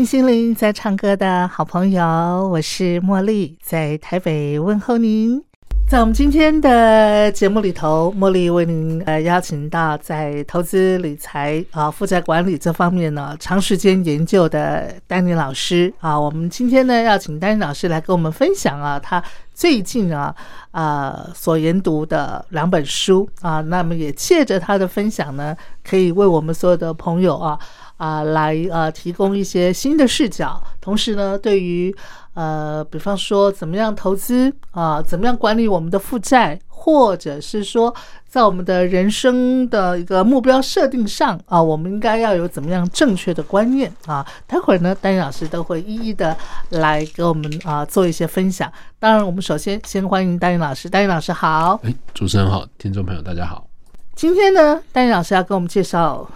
[0.00, 2.02] 听心灵在唱歌的好朋友，
[2.48, 5.38] 我是茉莉，在台北问候您。
[5.86, 16.18] 在我们今天的节目里头，茉莉为您呃邀请到在投资理财啊、负债管理这方面呢长时间研究的丹尼老师啊。
[16.18, 20.34] 我们今天呢要请丹尼老师来跟我们分享啊，他最近啊
[20.70, 23.60] 呃所研读的两本书啊。
[23.60, 25.54] 那么也借着他的分享呢，
[25.84, 27.58] 可以为我们所有的朋友啊
[28.00, 31.94] 啊来呃提供一些新的视角，同时呢，对于
[32.32, 37.94] 呃，比方说怎么样投资啊，怎么样管理我们的负债，或者是说
[38.26, 44.26] 在我们的人生的一个目标设定上啊，我们应该要有怎么样正确的观念啊？
[44.46, 46.34] 待会儿呢，丹尼老师都会一一的
[46.70, 48.72] 来给我们啊做一些分享。
[48.98, 51.78] 当然，我们首先先欢迎丹尼老师，丹尼老师好。
[51.82, 53.66] 哎，主持人好，听众朋友大家好。
[54.14, 56.26] 今天呢，丹尼老师要跟我们介绍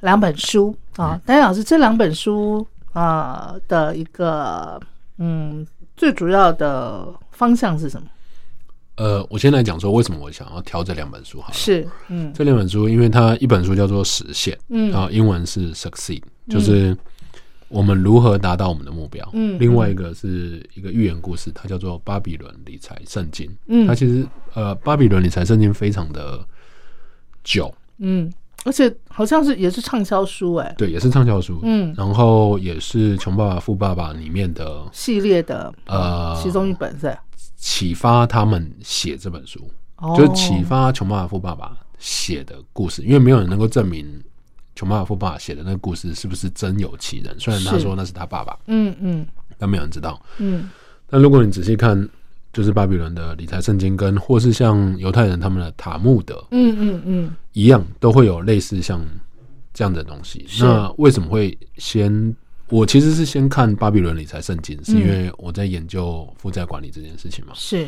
[0.00, 1.20] 两本书啊。
[1.24, 4.78] 丹尼老师这两本书啊的一个。
[5.20, 5.66] 嗯，
[5.96, 8.06] 最主要的方向是什么？
[8.94, 11.54] 呃，我先来讲说为什么我想要挑这两本书好了。
[11.54, 16.96] 是，嗯，这两本书，因为它一本书叫做实现，嗯，然后英文是 succeed，就是
[17.66, 19.28] 我们如何达到我们的目标。
[19.32, 23.50] 嗯，另外一个是一个寓言故事，它叫做巴比伦理财圣经。
[23.66, 26.46] 嗯，它其实呃，巴比伦理财圣经非常的
[27.42, 28.32] 久，嗯。
[28.68, 37.16] 而且好像是也是畅销书哎，对，也是畅销书，嗯，然后也是《穷爸爸富爸爸》里面的系列的呃其中一本是。
[37.56, 39.58] 启发他们写这本书，
[40.14, 41.66] 就是启发《穷爸爸富爸爸》
[41.98, 44.04] 写的故事，因为没有人能够证明
[44.76, 50.68] 《穷爸爸富爸爸》写的那个故事是不是真有其人，虽然他说那是他爸爸，嗯嗯，但没有人知道，嗯，
[51.08, 52.08] 但如果你仔细看。
[52.52, 59.00] 就是巴比伦的理财圣经，跟或是像犹太人他们的塔木德，嗯嗯嗯，一样都会有类似像
[59.72, 60.46] 这样的东西。
[60.60, 62.34] 那为什么会先？
[62.70, 67.52] 我其实是先看巴比伦理财圣经，是因为我在研究负债管理这件事情嘛。
[67.54, 67.86] 是。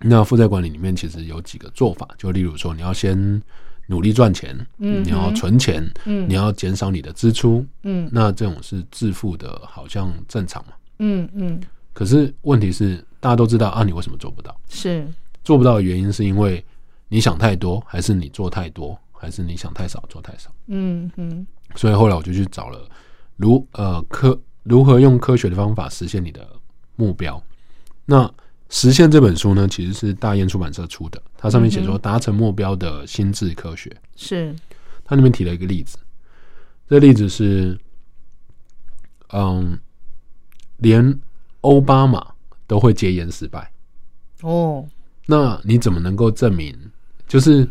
[0.00, 3.42] 那负债管理里面其实有几个做法，就例如说，你要先
[3.86, 11.60] 努力赚钱，嗯，你要存钱，嗯，你要减少你的支出，嗯，那这种是致富的，好像正常嘛，嗯嗯。
[11.92, 13.04] 可是问题是。
[13.22, 14.60] 大家都知道啊，你为什么做不到？
[14.68, 15.06] 是
[15.44, 16.64] 做不到的原因是因为
[17.06, 20.52] 你想太多，还是你做太多，还是你想太少做太少？
[20.66, 21.46] 嗯哼。
[21.76, 22.84] 所以后来我就去找了
[23.36, 26.44] 如呃科如何用科学的方法实现你的
[26.96, 27.40] 目标。
[28.04, 28.28] 那
[28.70, 33.96] 实现这本书呢，其实是大雁出版社出的，它上面写说达成目标的心智科学。
[34.16, 34.52] 是
[35.04, 35.96] 它里面提了一个例子，
[36.88, 37.78] 这例子是
[39.28, 39.78] 嗯，
[40.78, 41.20] 连
[41.62, 42.24] 奥巴马。
[42.64, 43.70] 都会戒烟失败
[44.40, 44.86] 哦，
[45.26, 46.74] 那你怎么能够证明？
[47.28, 47.68] 就是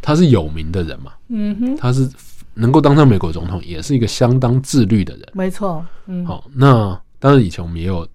[0.00, 2.08] 他是有名的人嘛，嗯哼，他是
[2.54, 5.84] 能够当上美国总统，也是一个相当自律的人，没错。
[6.06, 8.06] 嗯，好，那当然以前我们也有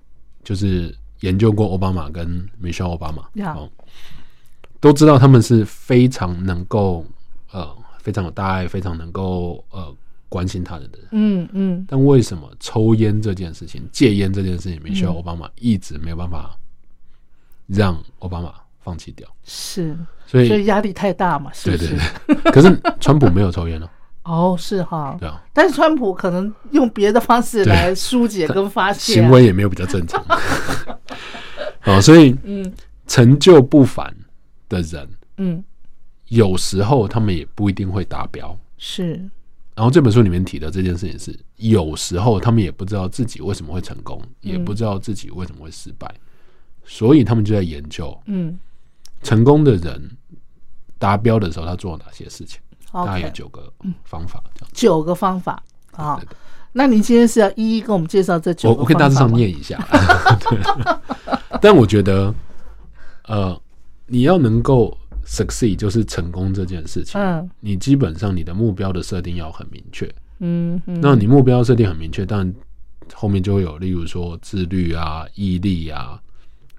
[0.46, 3.24] 就是研究过奥巴马跟米歇尔奥巴马，
[3.54, 3.70] 哦，
[4.80, 7.06] 都知道他们是非常能够
[7.52, 7.68] 呃
[7.98, 9.94] 非常有大爱，非常能够呃。
[10.34, 16.58] 关心他人的人，嗯嗯，但为什么抽烟这件事情、戒烟这件事情，米歇尔奥巴马一直没有办法
[17.68, 19.30] 让奥巴马放弃掉？
[19.44, 19.96] 是，
[20.26, 21.52] 所以所以压力太大嘛？
[21.64, 22.52] 对对对。
[22.52, 23.88] 可是川普没有抽烟哦。
[24.26, 25.16] 哦，是哈。
[25.20, 25.40] 对啊。
[25.54, 30.20] 但是川普可能用别的方式来疏解跟发泄，行为也没有比较正常。
[31.86, 32.74] 哦，所以嗯，
[33.06, 34.12] 成就不凡
[34.68, 35.08] 的人，
[35.38, 35.64] 嗯，
[36.30, 38.58] 有时候他们也不一定会达标。
[38.80, 39.30] 是。
[39.76, 46.14] 然后这本书里面提的这件事情是，有时候他们也不知道自己为什么会成功，也不知道自己为什么会失败，
[46.84, 48.58] 所以他们就在研究，嗯，
[49.24, 50.18] 成功的人
[51.00, 52.60] 达标的时候他做了哪些事情。
[52.92, 53.74] 大概有九个
[54.04, 54.70] 方法这样。
[54.72, 56.22] 九个方法啊。
[56.74, 59.84] 那您今天是要一一跟我们介绍这九个我我可以大致上念一下，
[60.50, 60.60] 对。
[61.60, 62.32] 但我觉得，
[63.24, 63.60] 呃，
[64.06, 70.06] 你要能够 succeed，就是成功这件事情，嗯你基本上你的目标的设定要很明确。
[70.40, 72.54] 嗯嗯，那你目标设定很明确，但
[73.14, 76.20] 后面就会有，例如说自律啊、毅力啊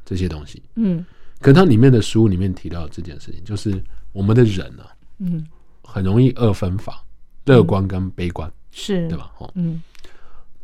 [0.04, 0.62] 这些东西。
[0.76, 1.04] 嗯
[1.40, 3.82] 可它里面的书里面提到这件事情，就是
[4.12, 4.88] 我们的人啊，
[5.18, 5.46] 嗯
[5.82, 7.04] 很容易二分法，
[7.44, 9.18] 乐观跟悲观，是对？
[9.18, 9.30] 吧？
[9.38, 9.82] 哦，嗯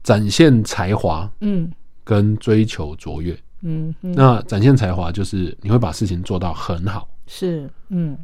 [0.02, 1.70] 展现才华嗯
[2.02, 3.38] 跟追求卓越。
[3.62, 8.18] 嗯嗯，那展现才华就是你会把事情做到很好，是嗯。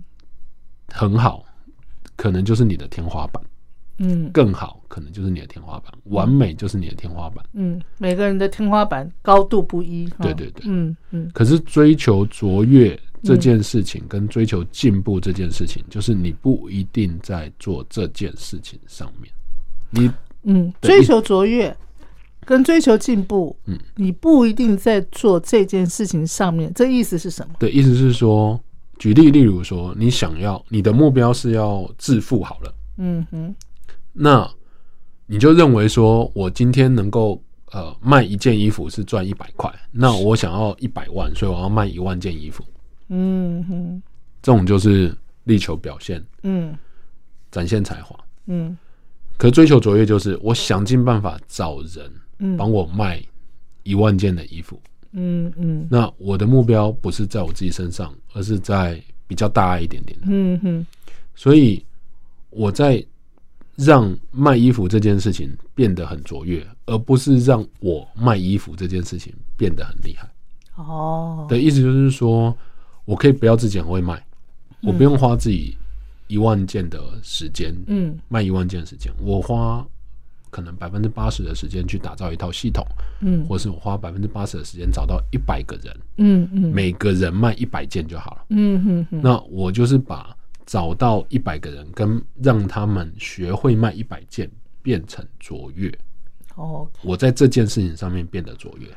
[0.88, 1.44] 很好，
[2.17, 3.41] 可能就是你的天花板；
[3.99, 4.29] 嗯。
[4.32, 7.44] 更好，可能就是你的天花板；完美就是你的天花板。
[7.53, 10.08] 嗯，每个人的天花板高度不一。
[10.20, 10.64] 对对对。
[10.67, 11.31] 嗯嗯。
[11.32, 19.32] 可是追求卓越这件事情跟追求进步这件事情，就是你不一定在做这件事情上面，
[19.91, 20.11] 你
[20.43, 21.76] 嗯，追求卓越
[22.44, 27.55] 跟追求进步，嗯，你不一定在做这件事情上面，这意思是什么？
[27.59, 28.62] 对意思是说，
[28.98, 33.54] 举例，例如说，你想要你的目标是要致富好了，嗯哼，
[34.12, 34.50] 那
[35.26, 42.64] 你就认为说我今天能够呃卖一件衣服是赚一百块，那我想要一百万，所以我要卖一万件衣服，
[43.08, 44.02] 嗯哼，
[44.43, 45.14] 这种就是
[45.44, 46.76] 力求表现、嗯。
[47.50, 48.19] 展现才华。
[48.46, 48.76] 嗯。
[49.38, 52.56] 可追求卓越就是我想尽办法找人嗯。
[52.56, 53.22] 帮我卖
[53.82, 54.81] 一万件的衣服。
[54.82, 55.88] 嗯嗯嗯。
[55.90, 60.26] 那我的目标不是在我自己身上，而是在比较大一点点的。
[60.30, 60.86] 嗯哼，
[61.34, 61.84] 所以
[62.50, 63.04] 我在
[63.74, 70.26] 让卖衣服这件事情变得很卓越，而不是让我卖衣服这件事情变得很厉害。
[70.76, 72.56] 哦，的意思就是说，
[73.04, 74.24] 我可以不要自己很会卖，
[74.82, 75.76] 我不用花自己
[76.26, 78.18] 一万件的时间，嗯。
[78.28, 79.86] 卖一万件的时间，我花
[80.56, 82.82] 可能百分之八十的时间去打造一套系统，
[83.20, 88.47] 嗯或是我花百分之八十的时间找到一百个人，嗯嗯每个人卖一百件就好了。
[88.49, 94.50] 嗯哼哼，那我就是把找到一百个人，跟让他们学会卖一百件
[94.81, 95.93] 变成卓越。
[96.55, 98.88] 哦，我在这件事情上面变得卓越，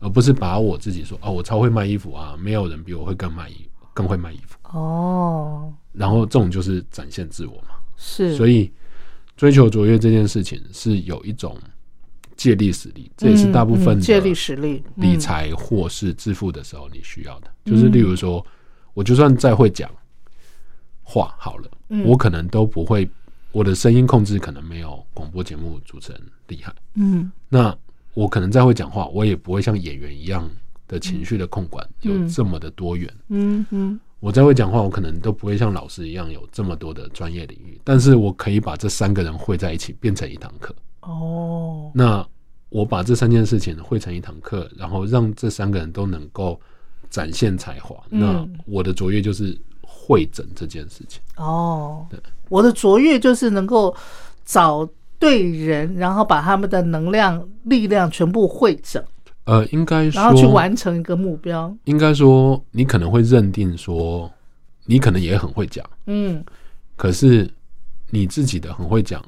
[0.00, 4.58] 而不是把我自己说哦，我超会卖衣服啊，没有人比我会更卖衣更会卖衣服。
[4.78, 7.68] 哦，然后这种就是展现自我嘛。
[7.96, 8.70] 是，所以
[9.36, 11.56] 追求卓越这件事情是有一种
[12.36, 17.50] 借力使力，这也是大部分借力的使力，理财或是致富的时候你需要的。
[17.64, 18.44] 就是例如说，
[18.94, 19.90] 我就算再会讲
[21.02, 23.08] 话好了，嗯我可能都不会，
[23.52, 26.74] 我的声音控制可能没有广播节目主持人厉害。
[26.94, 27.76] 嗯那
[28.14, 30.50] 我可能再会讲话，我也不会像演员一样
[30.88, 33.12] 的情绪的控管有这么的多元。
[33.28, 40.74] 嗯嗯我再会讲话，我可能都不会像老师一样有这么多的专业领域，但是我可以把这三个人汇在一起变成一堂课。
[41.02, 42.26] 哦，那
[42.68, 46.60] 我把这三件事情汇成一堂课，然后让这三个人都能够
[47.08, 47.94] 展现才华。
[48.10, 51.22] 嗯那我的卓越就是会诊这件事情。
[51.36, 52.18] 哦，对
[52.48, 53.94] 我的卓越就是能够
[54.44, 54.84] 找
[55.20, 59.00] 对人，然后把他们的能量、力量全部汇整，
[59.46, 61.74] 呃，应该说，然后去完成一个目标。
[61.84, 64.30] 应该说，你可能会认定说，
[64.84, 66.44] 你可能也很会讲，嗯
[66.94, 67.48] 可是
[68.10, 69.24] 你自己的很会讲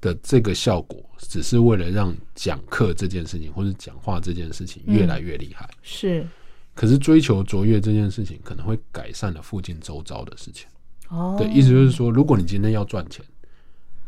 [0.00, 5.68] 的这个效果，只是为了让讲课这件事情或者讲话这件事情越来越厉害。
[5.82, 6.26] 是
[6.74, 10.66] 可是追求卓越这件事情，可能会改善了附近周遭的事情。
[11.08, 13.24] 哦，对，意思就是说，如果你今天要赚钱，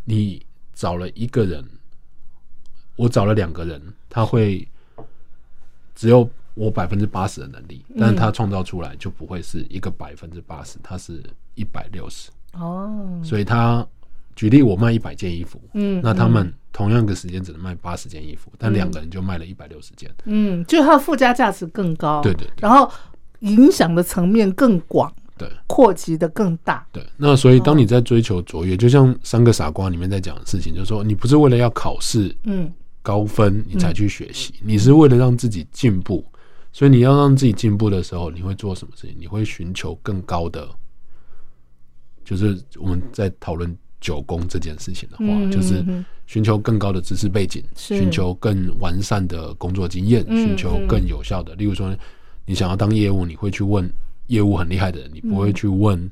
[0.04, 0.44] 你
[0.74, 1.64] 找了一个人，
[2.96, 4.66] 我找了两个人，他会
[5.96, 11.20] 只有我百分之八十的能力，但是他创造出来就不会是一个百分之八十，他是
[11.54, 12.30] 一百六十。
[12.52, 13.84] 哦，所以他
[14.34, 20.10] 举例，我卖一百件衣服，嗯那他们同样的时间只能卖八十件衣服，但两个人就卖了一百六十件。
[20.24, 22.52] 嗯，就它的附加价值更高，对对对。
[22.60, 22.90] 然后
[23.40, 25.48] 影响的层面更广，对。
[25.66, 26.86] 扩及的更大。
[26.92, 32.72] 对，那所以当你在追求卓越，就像《三个傻瓜》里面在讲的事情，就是说你不是为了要考试嗯
[33.06, 36.24] 高分你才去学习，你是为了让自己进步。
[36.72, 39.16] 所以你要让自己进步的时候，你会做什么事情？
[39.16, 40.68] 你会寻求更高的，
[42.24, 45.84] 就是我们在讨论九宫这件事情的话，嗯就是
[46.26, 51.54] 寻求更高的知识背景，寻求更完善的工作经验，嗯寻求更有效的。
[51.54, 51.96] 例如说，
[52.44, 53.88] 你想要当业务，你会去问
[54.26, 56.10] 业务很厉害的人，你不会去问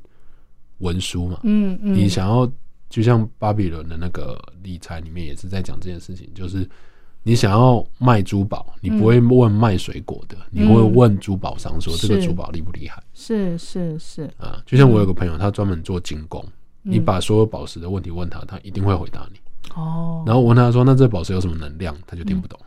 [0.77, 1.41] 文书嘛？
[1.43, 2.49] 嗯嗯，你想要
[2.95, 6.65] 就像巴比伦的那个理财里面也是在讲这件事情，就是
[7.23, 14.63] 你想要卖珠宝，你不会问卖水果的，你会问珠宝商说这个珠宝厉不厉害是是是，啊？
[14.65, 16.41] 就像我有个朋友，他专门做精工，
[16.83, 19.39] 你把所有宝石的问题问他，他一定会回答你。
[19.75, 22.57] 哦，然后我问他说：“那这宝石有什么能量？”他就听不懂。
[22.61, 22.65] 嗯，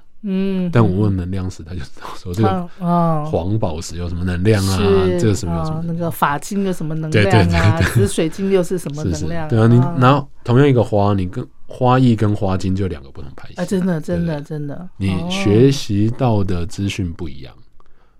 [0.73, 4.77] 但我问能量石，他就知道说这个哦，黄宝石有什么能量啊？
[4.77, 5.77] 是这个什么有什么。
[5.79, 7.81] 啊那个法金有什么能对对量啊？
[7.81, 7.91] 对。
[7.93, 9.49] 紫水晶又是什么是是能量？
[9.49, 13.55] 对啊，你啊然后同样一个花，你跟花艺跟花金就两个不同派系。
[13.61, 17.55] 啊，真的真的真的，你哦学习到的资讯不一样，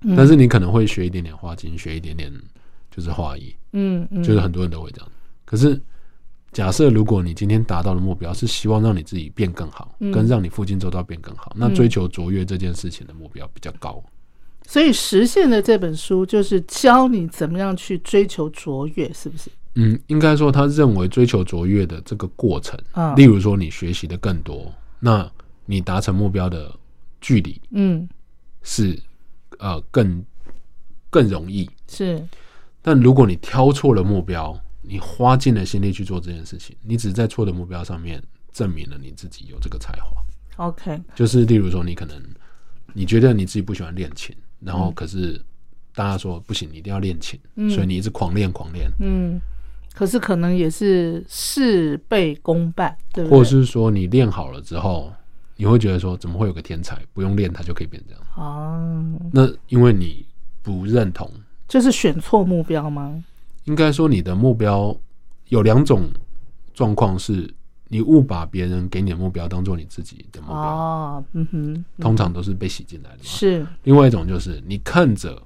[0.03, 2.33] 嗯但是你可能会学一点点花金，学一点点
[2.95, 5.09] 就是花艺，嗯嗯，就是很多人都会这样。
[5.45, 5.81] 可是
[6.53, 14.03] 假设如果你今天达到的目标是希望让你自己变更好，嗯跟让你附近周遭变更好，那追求卓越这件事情的目标比较高。
[14.67, 19.51] 所以实现的这本书就是教你怎么样去追求卓越，是不是？
[19.75, 25.31] 嗯，应该说他认为追求卓越的这个过程，啊例如说你学习的更多，那
[25.67, 26.75] 你达成目标的
[27.21, 28.09] 距离嗯，
[28.63, 28.99] 是
[29.59, 30.25] 呃更
[31.11, 31.69] 更容易。
[31.87, 32.23] 是
[32.83, 40.11] 但如果你挑错了目标，你花尽了心力去做这件事情，你只是在错的目标上面证明了你自己有这个才华。
[40.57, 42.21] OK，就是例如说，你可能
[42.95, 45.41] 你觉得你自己不喜欢练琴，然后可是
[45.95, 47.39] 大家说不行，你一定要练琴，
[47.71, 49.39] 所以你一直狂练狂练，嗯，
[49.95, 53.39] 可是可能也是事倍功半，对不对？
[53.39, 55.13] 或者是说你练好了之后，
[55.57, 58.23] 你会觉得说怎么会有个天才不用练他就可以变这样？
[58.35, 60.25] 啊，那因为你
[60.63, 61.31] 不认同，
[61.69, 63.23] 就是选错目标吗？
[63.69, 64.97] 应该说你的目标
[65.51, 66.11] 有两种
[66.75, 67.49] 状况是。
[67.91, 73.23] 你误把别人给你的目标当做你自己的目标，哦，嗯哼，通常都是被洗进来的嘛。
[73.23, 75.43] 是另外一种就是你看着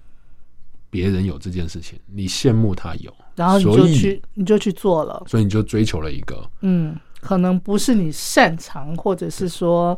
[0.91, 5.23] 别人有这件事情，你羡慕他有，然后你就去，你就去做了。
[5.29, 9.97] 所以你就追求了一个嗯，可能不是你擅长，或者是说，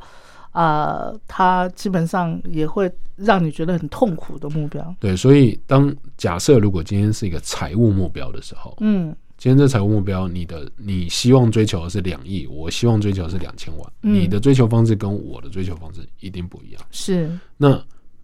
[0.54, 4.94] 呃，他基本上也会让你觉得很痛苦的目标。
[4.98, 5.16] 对。
[5.16, 16.80] 所以当假设如果今天是一个财务目标的时候，嗯今天这财务目标，你的你希望追求的是两亿，我希望追求的是两千万，嗯你的追求方式跟我的追求方式一定不一样。
[16.92, 17.78] 是，那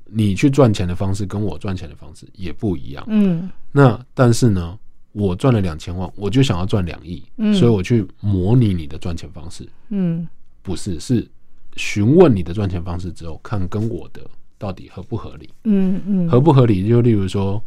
[0.04, 3.04] 你去赚钱的方式跟我赚钱的方式也不一样。
[3.08, 4.78] 嗯那但是呢，
[5.12, 9.68] 我赚了两千万，我就想要赚两亿，嗯所以我去模拟你的赚钱方式。
[9.88, 10.26] 嗯
[10.62, 11.28] 不是，是
[11.76, 14.20] 询问你的赚钱方式之后，看跟我的
[14.58, 15.50] 到底合不合理。
[15.64, 17.62] 嗯嗯，合不合理，就例如说，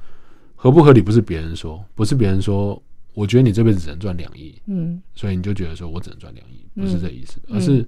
[0.55, 2.81] 合不合理不是别人说，不是别人说，
[3.13, 7.88] 我觉得你这辈子只能赚两亿，嗯所以你就觉得说我只能赚两亿，不是这意思，嗯而是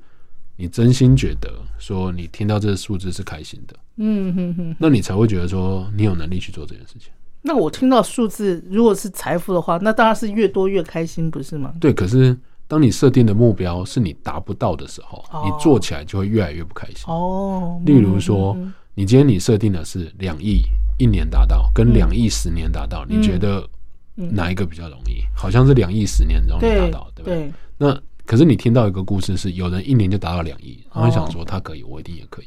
[0.57, 4.75] 你真心觉得说你听到这个数字是开心的，嗯哼哼。
[4.79, 7.11] 那你才会觉得说你有能力去做这件事情。
[7.41, 11.75] 那我听到数字，如果是财富的话，那当然是越多越开心，不是吗？
[11.79, 12.35] 对，可是
[12.67, 17.03] 当你设定的目标是你达不到的时候，哦你做起来就会越来越不开心。
[17.07, 20.61] 哦，例如说嗯，你今天你设定的是两亿
[20.97, 23.67] 一年达到，跟两亿十年达到，嗯你觉得
[24.15, 25.23] 哪一个比较容易？
[25.35, 27.35] 好像是两亿十年容易达到，对不对？
[27.35, 32.45] 对，那可是你听到一个故事是有人一年就达到两亿，然后哦想说他可以，我一定也可以，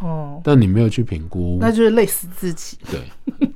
[0.00, 2.76] 哦，但你没有去评估，那就是累死自己。
[2.90, 3.00] 对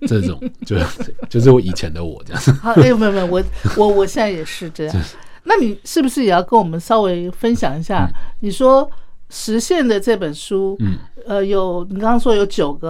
[0.06, 2.50] 这种就是就是我以前的我这样子。
[2.62, 3.44] 好，哎，没有没有，我
[3.76, 4.96] 我我现在也是这样。
[5.44, 8.08] 那你是不是也要跟我们稍微分享一下？
[8.40, 8.90] 你说
[9.30, 12.88] 实现的这本书，嗯，呃，有你刚刚说有九个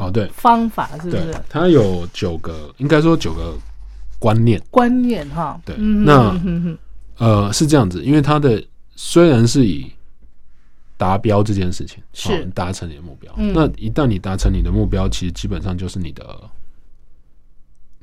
[0.00, 3.54] 哦对方法，是不是？，它有九个，应该说九个
[4.18, 4.62] 观念。
[4.70, 6.38] 观念哈，对嗯那
[7.18, 8.62] 呃，是这样子，因为它的
[8.96, 9.90] 虽然是以
[10.96, 16.24] 达标这件事情是哦达成你的目标，嗯那一旦你达成你的目标，其实基本上就是你的，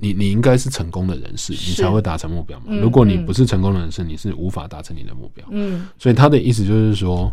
[0.02, 2.68] 你你应该是成功的人士，你才会达成目标嘛。
[2.70, 5.46] 嗯如果你嗯不是成功的人士，你是无法达成你的目标。
[5.52, 7.32] 嗯，所以他的意思就是说，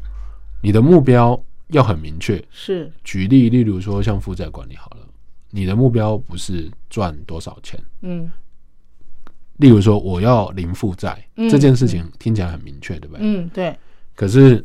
[0.62, 2.44] 你的目标要很明确。
[2.50, 5.06] 是举例，例如说像负债管理好了，
[5.50, 8.30] 你的目标不是赚多少钱，嗯
[9.58, 13.20] 例如说我要零负债、嗯这件事情听起来很明确，对不对？
[13.23, 13.75] 嗯，对，
[14.14, 14.62] 可是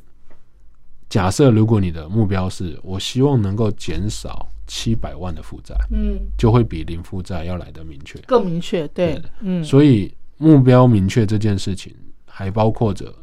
[1.07, 8.17] 假设如果你的目标是我希望能够减少七百万的负债，嗯，就会比零负债要来的明确。
[8.21, 11.93] 更明确，对对，嗯，所以目标明确这件事情，
[12.25, 13.13] 还包括着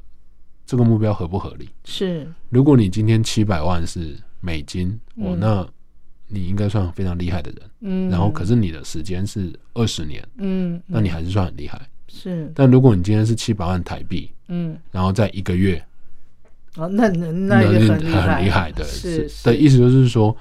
[0.66, 1.70] 这个目标合不合理。
[1.86, 5.66] 是，如果你今天七百万是美金，哦，嗯那
[6.26, 7.60] 你应该算非常厉害的人。
[7.80, 11.80] 嗯，然后，可是你的时间是二十年，嗯，那你还是算很厉害。
[12.08, 15.82] 是，但如果你今天是七百万台币，嗯，然后在一个月，
[16.76, 20.36] 哦，那那那也很厉害，很厉害的，是的意思就是说，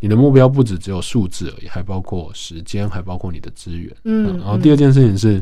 [0.00, 3.94] 你的目标不止只有数字而已，还包括时间，还包括你的资源。
[4.04, 5.40] 嗯，然后第二件事情是，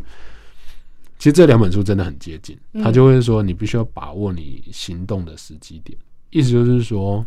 [1.18, 2.82] 其实这两本书真的很接近，嗯。
[2.82, 5.98] 他就会说你必须要把握你行动的时机点，
[6.30, 7.24] 意思就是说，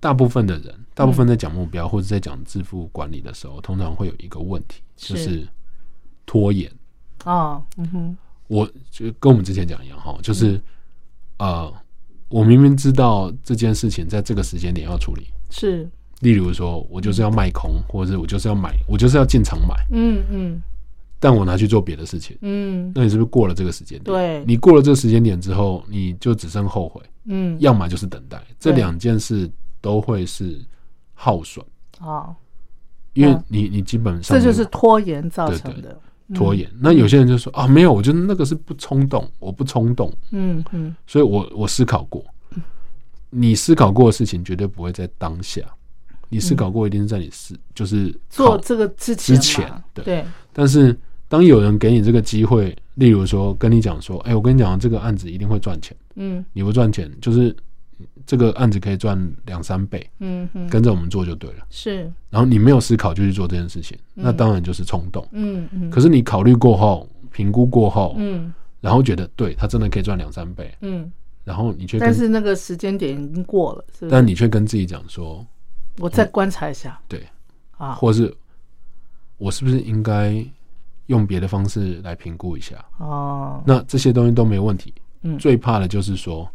[0.00, 5.48] 大部分的人，大部分在讲目标或者在讲致富管理的时候，通常会有一个问题，就是是
[6.24, 6.70] 拖延。
[7.24, 8.16] 哦，嗯哼，
[8.46, 10.60] 我就跟我们之前讲一样哈，就是
[11.38, 11.72] 呃，
[12.28, 15.88] 我明明知道这件事情在这个时间点要处理，是，
[16.20, 20.62] 例如说我就是要卖空，或者是我就是要买，我就是要进场买，嗯嗯。
[21.20, 22.92] 但我拿去做别的事情，嗯。
[22.94, 24.04] 那你是不是过了这个时间点？
[24.04, 24.44] 对。
[24.46, 29.50] 你过了这个时间点之后，你就只剩后悔，嗯，要么就是等待，这两件事
[29.80, 30.64] 都会是
[31.14, 31.64] 耗损，
[32.00, 32.32] 哦，
[33.14, 36.00] 因为嗯你你基本上这就是拖延造成对的
[36.34, 36.70] 拖延。
[36.78, 40.94] 那有些人就说啊，没有，我觉得那个是不冲动，我不冲动，嗯嗯。
[41.04, 42.24] 所以我我思考过，
[43.30, 45.60] 你思考过的事情绝对不会在当下，
[46.28, 50.04] 你思考过一定是在你思就是做这个之前之前对。
[50.04, 56.44] 对，但是当有人给你这个机会，例如说跟你讲说，哎、我跟你讲，这个案子一定会赚钱，嗯。
[56.52, 57.54] 你不赚钱，就是
[58.26, 61.66] 这个案子可以赚两三倍，嗯嗯，跟着我们做就对了。
[61.70, 65.26] 是，然后你没有思考就去做这件事情，那当然就是冲动。
[65.32, 68.52] 嗯嗯，可是你考虑过后，评估过后，嗯。
[68.80, 71.10] 然后觉得对他真的可以赚两三倍，嗯，
[71.48, 74.10] 然后你却但是那个时间点已经过了，是不是？
[74.10, 75.46] 但你却跟自己讲说，
[75.96, 77.00] 我再观察一下。
[77.08, 77.26] 对，
[77.78, 78.36] 啊，或是
[79.38, 80.44] 我是不是应该
[81.06, 82.84] 用别的方式来评估一下？
[82.98, 84.92] 哦，那这些东西都没问题。
[85.22, 85.38] 嗯。
[85.38, 86.46] 最怕的就是说，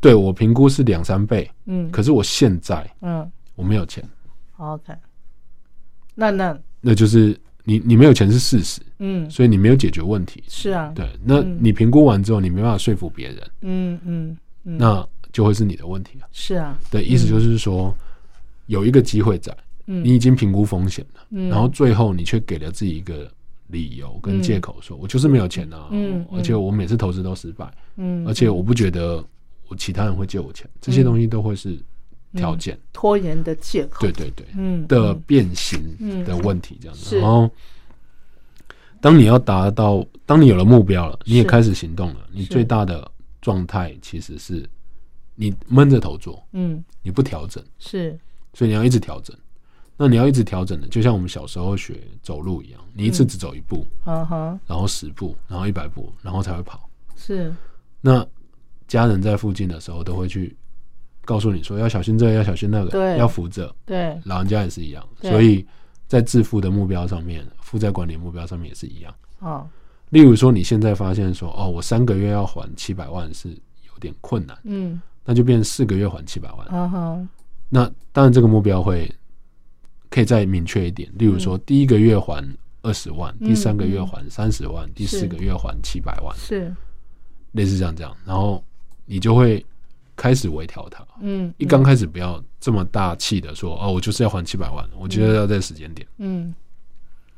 [0.00, 1.88] 对我评估是两三倍，嗯。
[1.92, 3.30] 可是我现在嗯。
[3.54, 4.02] 我没有钱
[4.56, 4.92] ，，OK，
[6.16, 6.58] 那那？
[6.80, 9.28] 那就是你你没有钱是事实，嗯。
[9.30, 10.42] 所以你没有解决问题。
[10.48, 11.58] 是啊，对，那嗯。
[11.60, 16.26] 你评估完之后，你没办法说服别人，嗯嗯嗯，那就会是你的问题啊。
[16.32, 17.94] 是啊，对，意思就是说，
[18.66, 20.04] 有一个机会在，嗯。
[20.04, 21.48] 你已经评估风险了，嗯。
[21.48, 23.30] 然后最后你却给了自己一个
[23.68, 29.24] 理由跟借口，说我就是没有钱啊，嗯嗯而且我每次投资都失败，嗯，而且我不觉得
[29.68, 31.78] 我其他人会借我钱，这些东西都会是
[32.34, 37.04] 条件，拖延的借口，对对对嗯的嗯变形嗯的问题，这样子。
[37.04, 37.18] 是。
[37.18, 37.50] 然后，
[39.00, 44.68] 当你要达到，当你有了目标了，你也开始行动了，你最大的状态其实是
[45.34, 48.18] 你闷着头做，嗯你不调整，是，
[48.54, 49.36] 所以你要一直调整。
[49.94, 54.26] 那你要一直调整的，就像我们小时候学走路一样，你一次只走一步，然
[54.76, 56.88] 后十步，然后一百步，然后才会跑。
[57.14, 57.54] 是，
[58.00, 58.26] 那
[58.88, 60.56] 家人在附近的时候，都会去
[61.24, 63.18] 告诉你说要小心这个，要小心那个，对。
[63.18, 63.74] 要扶着。
[63.84, 65.66] 对，老人家也是一样，所以
[66.06, 69.14] 在致富的目标上面，负债管理目标上面也是一样。
[69.38, 69.68] 哦，
[70.10, 75.00] 例如说，你现在发现说，哦，我三个月要还七百万是有点困难，嗯。
[75.24, 76.66] 那就变四个月还七百万。
[76.72, 77.28] 嗯哼，
[77.68, 79.08] 那当然，这个目标会
[80.10, 81.08] 可以再明确一点。
[81.14, 82.44] 例如说，第一个月还
[82.82, 86.74] 二十万，嗯第三个月还三十万，第四个月还七百万，是，
[87.52, 88.60] 类似这样这样，然后
[89.06, 89.64] 你就会
[90.22, 91.04] 开始微调它。
[91.20, 96.06] 嗯一刚开始不要这么大气的说，哦，我就是要还七百万，我觉得要在时间点。
[96.18, 96.54] 嗯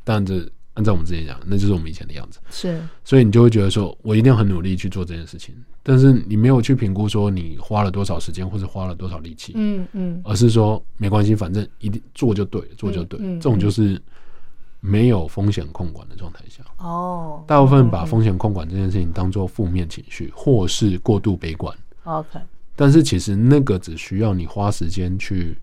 [0.04, 10.20] 但这按照我们之前讲，那就是我们以前的样子，是，所以你就会觉得说我一定要很努力去做这件事情，但是你没有去评估说你花了多少时间或者花了多少力气，嗯嗯。
[10.22, 13.18] 而是说没关系，反正一定做就对了，做就对。
[13.20, 13.98] 嗯嗯这种就是
[14.80, 17.42] 没有风险控管的状态下，哦。
[17.46, 21.74] 大部分把风险控管这件事情当做负面情绪，或是过度悲观。
[22.02, 22.38] ，OK，
[22.76, 25.56] 但是其实那个只需要你花时间去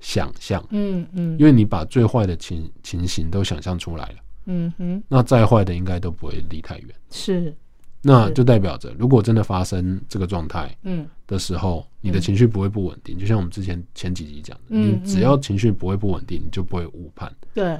[0.00, 4.14] 想象，嗯嗯因为你把最坏的情情形都想象出来了，
[4.46, 6.88] 嗯哼，那再坏的应该都不会离太远。
[7.10, 7.54] 是，
[8.02, 13.16] 那就代表着，如果真的发生这个状态嗯的时候，你的情绪不会不稳定。
[13.16, 17.32] 就像我们之前前几集讲的，嗯你只要情绪不会不稳定，你就不会误判。
[17.54, 17.78] 对，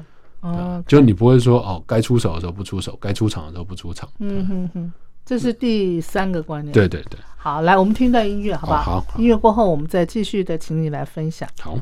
[0.87, 4.09] 就你不会说哦，该出手的时候不出手，该出场的时候不出场。
[4.21, 4.93] 嗯哼哼，
[5.25, 6.73] 这是第三个观念。
[6.73, 11.49] 对对对，好，来，我们听段音乐，好不哦好好音乐过后，我们再继续的，请你来分享。
[11.61, 11.79] 好。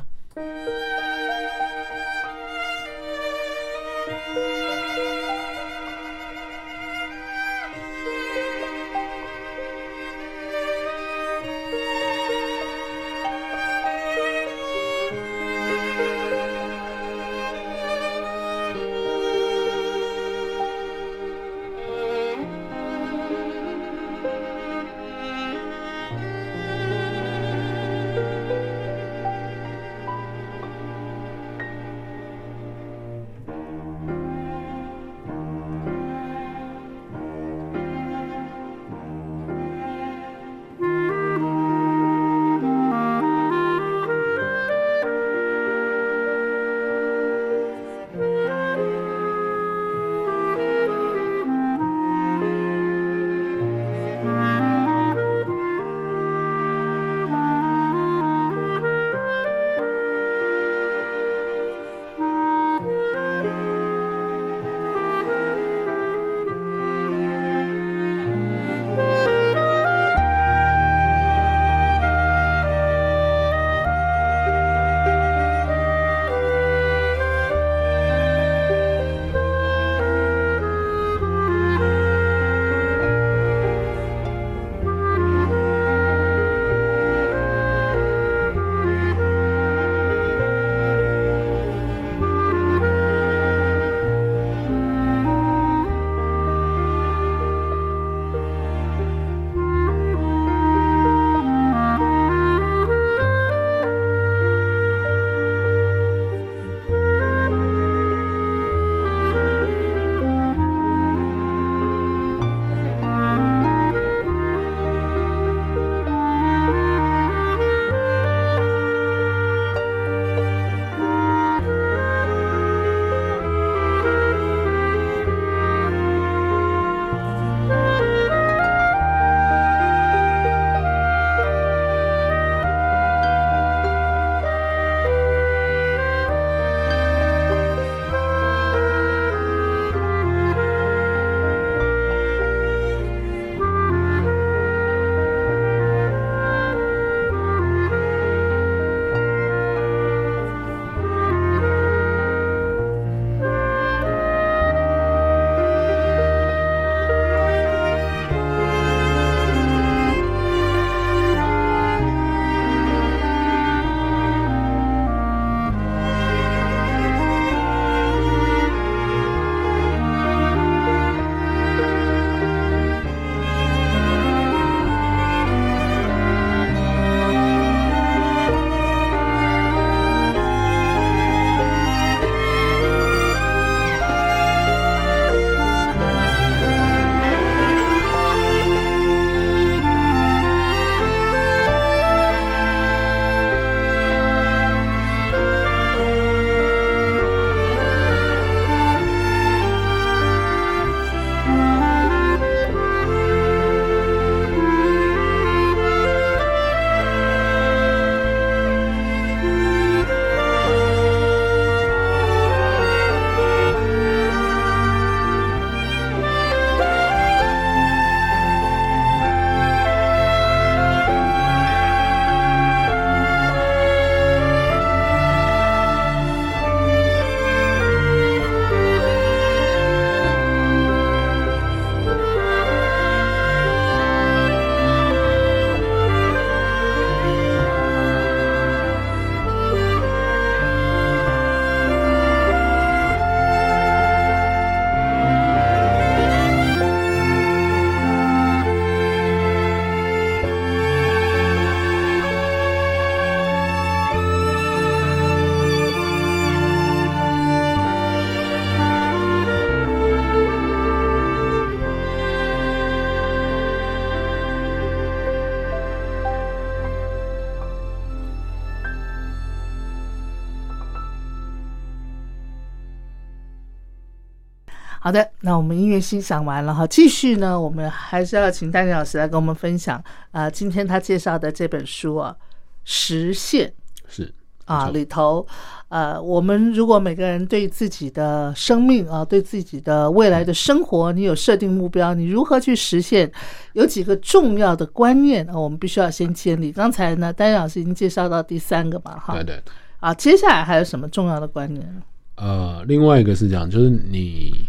[275.43, 282.37] 那我们音乐欣赏完了哈，继续呢，我们还是要请丹尼老师来跟我们分享啊，今天他介绍的这本书啊，
[282.85, 283.67] 《实现》
[284.07, 284.33] 是
[284.67, 285.47] 啊，里头
[285.89, 293.31] 呃，我们如果每个人对自己的生命啊，对自己的未来的生活，你有设定目标，你如何去实现？
[293.73, 296.71] 有几个重要的观念啊，我们必须要先建立。
[296.71, 299.63] 刚才呢，丹尼老师已经介绍到第三个嘛，哈，对对。
[299.99, 302.03] 啊，接下来还有什么重要的观念？
[302.37, 304.65] 呃，另外一个是这样，就是你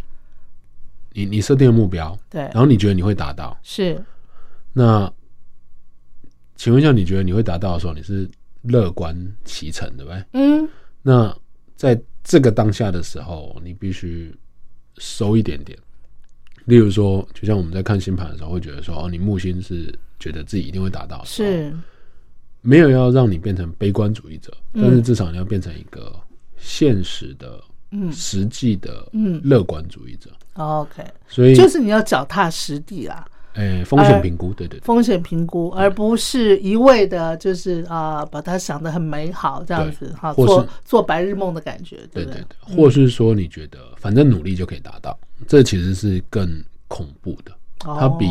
[1.13, 2.41] 你你设定的目标，对。
[2.41, 4.02] 然，后你觉得你会达到，是。
[4.74, 5.12] 那
[6.56, 8.30] 请问一下，你觉得你会达到的时候，你是
[8.62, 10.24] 乐观其成，对不对？
[10.34, 10.69] 嗯，
[11.02, 11.36] 那
[11.76, 14.34] 在这个当下的时候，你必须
[14.97, 15.78] 收一点点。
[16.65, 21.74] 例如说，就像我们在看星盘的时候，会觉得说，哦，你木星是觉得自己一定会达到的，是。
[22.62, 26.15] 没有要让你变成悲观主义者，嗯但是至少你要变成一个
[26.58, 27.60] 现实的、
[27.91, 28.12] 嗯。
[28.12, 30.30] 实际的嗯乐观主义者。
[30.54, 34.84] OK，所以，就是你要脚踏实地啦，诶、风险评估，对对对。
[34.84, 42.25] 风险评估，而不是一味的，就是啊、把它想的很美好这样子哈，做做白日梦的感觉，不对？
[42.25, 47.51] 对对，或是说你觉得反正努力就可以达到，这其实是更恐怖的。
[47.80, 48.25] 它比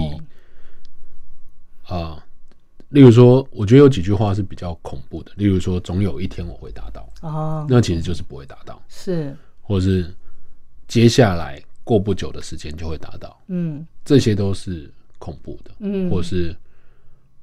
[1.88, 2.24] 哦啊、
[2.90, 9.34] 例如说，我觉得有几句话是比较恐怖的，例如说，总有一天我会达到，哦，那其实就是不会达到，是
[9.70, 10.12] 或是
[10.88, 13.86] 接下来过不久的时间就会达到，嗯。
[14.04, 16.10] 这些都是恐怖的，嗯。
[16.10, 16.52] 或是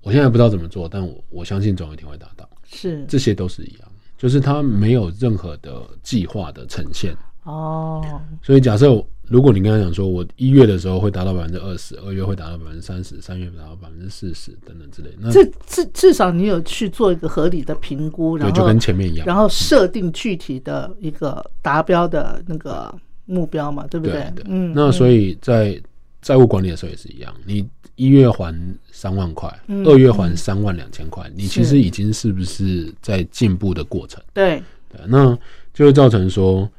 [0.01, 3.05] 我现在不知道怎么做，但我我相信总有一天会达到，是。
[3.07, 7.15] 这些都是一样，就是它没有任何的计划的呈现。
[7.47, 8.21] 哦。
[8.43, 22.93] 所以假设如果你跟他讲说，我一月的时候会达到百分之二十，二月会达到百分之三十，三月达到百分之四十等等之类，那至至至少你有去做一个合理的评估，然后就跟前面一样，然后设定具体的一个达标的那个
[23.25, 24.31] 目标嘛，对不对？
[24.35, 25.81] 对，嗯，那所以以在
[26.21, 28.55] 债务管理的时候也是一样，你一月还
[28.91, 34.23] 三万块，嗯二月还三万两千块，你其实已经是不是在进步的过程？
[34.33, 34.63] 对。
[34.89, 35.37] 对，那
[35.73, 36.69] 就会造成说，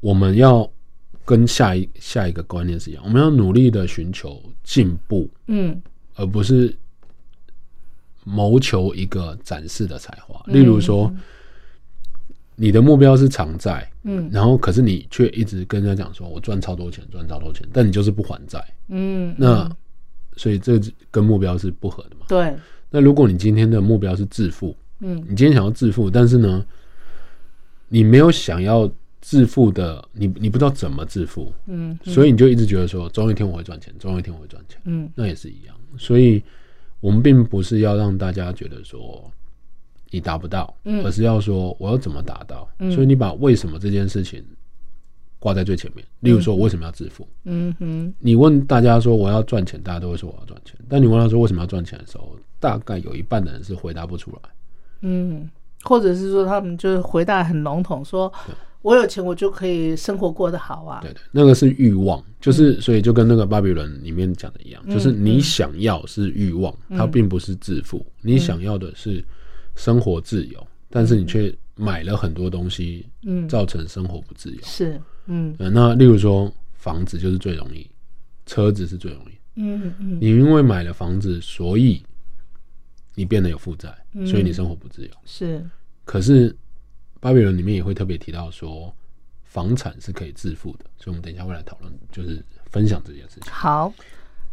[0.00, 0.70] 我们要
[1.24, 5.80] 跟下一下一个观念是一样，我们要努力的寻求进步，嗯。
[6.14, 6.76] 而不是
[8.24, 10.42] 谋求一个展示的才华。
[10.46, 11.14] 例如说，
[12.56, 14.28] 你的目标是偿债，嗯。
[14.32, 19.76] 然后可是你却一直跟人家讲说，我赚超多钱，赚超多钱，但你就是不还债，嗯，那嗯。
[20.36, 20.80] 所以这
[21.10, 22.26] 跟目标是不合的嘛。
[22.28, 22.54] 对。
[22.90, 25.16] 那如果你今天的目标是致富，嗯。
[25.28, 26.64] 你今天想要致富，但是呢，
[27.88, 28.90] 你没有想要
[29.28, 35.76] 致富的，你你不知道怎么致富，嗯所以你就一直觉得说，总有一天我会赚钱，总有一天我会赚钱，嗯那也是一样。
[35.98, 36.42] 所以
[36.98, 39.30] 我们并不是要让大家觉得说
[40.08, 42.66] 你达不到，嗯而是要说我要怎么达到。
[42.78, 44.42] 嗯所以你把为什么这件事情
[45.38, 46.02] 挂在最前面。
[46.20, 47.28] 例如说，我为什么要致富？
[47.44, 50.74] 嗯哼你问大家说我要赚钱，大家都会说我要赚钱。
[50.88, 54.38] 但你问他说为什么要赚钱的时候，大概有一半的人是回答不出来。
[55.02, 55.50] 嗯，
[55.82, 58.32] 或者是说他们就是回答很笼统，说
[58.82, 69.22] 我有钱我就可以生活过得好啊，对对，那个是欲望，就是所以就跟那个巴比伦里面讲的一样，嗯就是你想要是欲望，它并不是致富，你想要的是
[69.74, 73.48] 生活自由，但是你却买了很多东西，嗯。
[73.48, 74.58] 造成生活不自由。
[74.62, 75.54] 是嗯。
[75.58, 77.88] 呃那例如说房子就是最容易，
[78.46, 79.38] 车子是最容易。
[79.56, 80.18] 嗯嗯。
[80.20, 82.02] 你因为买了房子，所以
[83.14, 84.26] 你变得有负债，嗯。
[84.26, 85.10] 所以你生活不自由。
[85.24, 85.64] 是。
[86.04, 86.56] 可是
[87.20, 88.94] 巴比伦里面也会特别提到说，
[89.44, 93.52] 房产是可以致富的，所以我们等一下会来讨论，就是分享这件事情。
[93.52, 93.92] 好。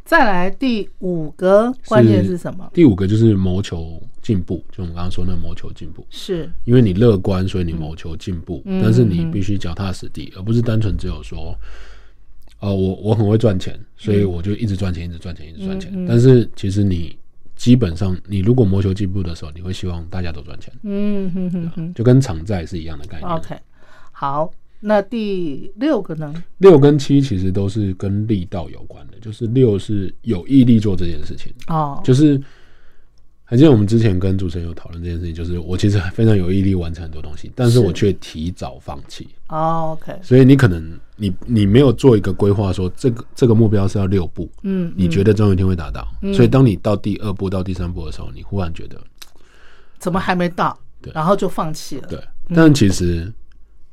[0.04, 2.70] 再来第五个关键是什么？
[2.76, 11.58] 第五个就是谋求进步，就我们刚刚说那个谋求进步，是因为你乐观，所以你谋求进步，嗯但是你必须脚踏实地，而不是单纯只有说，
[12.60, 15.92] 呃，我我很会赚钱，所以我就一直赚钱，一直赚钱，一直赚钱。
[15.92, 17.18] 嗯嗯但是其实你
[17.56, 21.94] 基本上，你如果谋求进步的时候，你会希望大家都赚钱，嗯哼哼哼。
[21.94, 23.30] 就跟偿债是一样的概念。
[23.30, 23.56] ，OK，
[24.12, 26.34] 好，那第六个呢？
[26.58, 32.40] 六跟七其实都是跟力道有关的，就是六是有毅力做这件事情，哦，就是
[33.44, 37.80] 还记得我们之前跟主持人有讨论这件事情，就是我其实非常有毅力完成很多东西，但是是。
[37.80, 46.34] 我却提早放弃，哦，OK，所以你可能你你没有做一个规划，说这个这个目标是要六步，嗯，你觉得总有一天会达到，嗯。
[46.34, 49.00] 所以当你到第二步到第三步的时候，你忽然觉得
[49.98, 50.78] 怎么还没到？
[51.02, 51.14] 对。
[51.14, 52.08] 然后就放弃了。
[52.08, 52.20] 对，
[52.54, 53.32] 但其实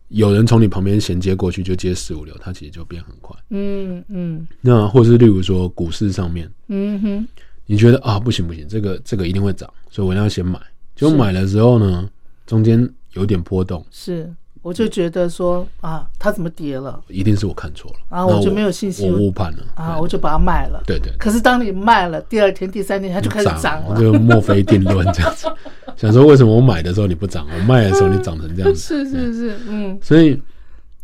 [0.08, 3.36] 有人从你旁边衔接过去就接十五六，它其实就变很快。
[3.50, 4.46] 嗯嗯。
[4.60, 7.28] 那或是例如说股市上面，嗯哼，
[7.66, 10.60] 你觉得啊不行不行，这个这个一定会涨，所以我一定要先买。
[10.96, 12.10] 结果买了之后呢，
[12.46, 14.30] 中间有点波动，是
[14.62, 17.02] 我就觉得说啊，它怎么跌了？
[17.08, 17.96] 一定是我看错了。
[18.08, 19.12] 啊，那我就没有信心。
[19.12, 19.64] 我误判了。
[19.74, 20.80] 啊，我就把它卖了。
[20.86, 21.16] 对对对。
[21.18, 24.00] 可是当你卖了，第二天、第三天它就开始涨了。
[24.00, 25.48] 就墨菲定论这样子。
[25.98, 28.78] 想说为什么我买的时候你不涨，我卖的时候你涨成这样子？
[28.78, 29.98] 是是是，嗯。
[30.00, 30.40] 所以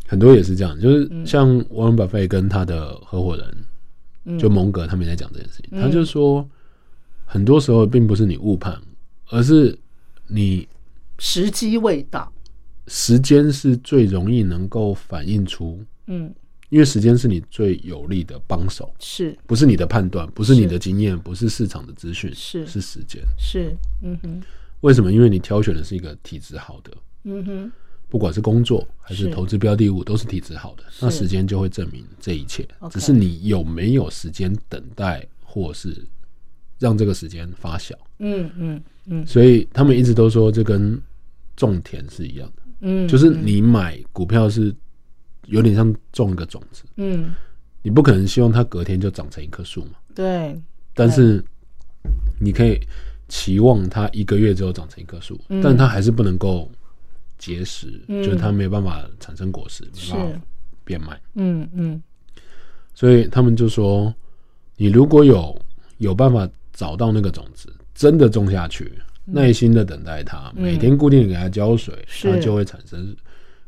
[0.07, 5.81] 很多也是这样，就是像沃伦·巴菲跟他的合伙人，就蒙格他们也在讲这件事情。
[5.81, 6.49] 他就说，
[7.27, 8.81] 很多时候并不是你误判，
[9.31, 9.77] 而是
[10.29, 10.66] 你
[11.18, 12.33] 时机未到。
[12.88, 16.35] 时间是最容易能够反映出，嗯，
[16.70, 19.37] 因为时间是你最有力的帮手，是。
[19.46, 22.66] 不是你的判断，不是你的经验，不是市场的资讯，是。
[22.66, 23.22] 是时间。
[23.38, 24.42] 是，嗯哼。
[24.81, 25.12] 为什么？
[25.12, 26.92] 因为你挑选的是一个体质好的，
[27.24, 27.72] 嗯哼，
[28.09, 29.31] 不管是工作还是是。
[29.31, 32.66] 投资标的物，都是体质好的，那时间就会证明这一切。
[32.90, 36.07] 只是你有没有时间等待，或是
[36.79, 37.92] 让这个时间发酵。
[38.20, 39.27] 嗯嗯嗯。
[39.27, 41.01] 所以他们一直都说这跟
[41.57, 44.75] 种田是一样的，嗯，就是你买股票是
[45.47, 47.35] 有点像种一个种子，嗯，
[47.83, 50.61] 你不可能希望它隔天就长成一棵树嘛，对，
[50.95, 51.45] 但是
[52.41, 52.79] 你可以
[53.29, 55.61] 期望它一个月之后长成一棵树，嗯。
[55.62, 56.71] 但它还是不能够
[57.37, 58.23] 结实，嗯。
[58.23, 60.41] 就是它没办法产生果实，没是办法
[60.85, 61.21] 变卖。
[61.35, 62.03] 嗯嗯。
[62.95, 64.12] 所以他们就说，
[64.77, 65.57] 你如果有
[65.99, 68.93] 有办法找到那个种子，真的种下去，
[69.31, 73.14] 耐心的等待它，每天固定地给它浇水，它就会产生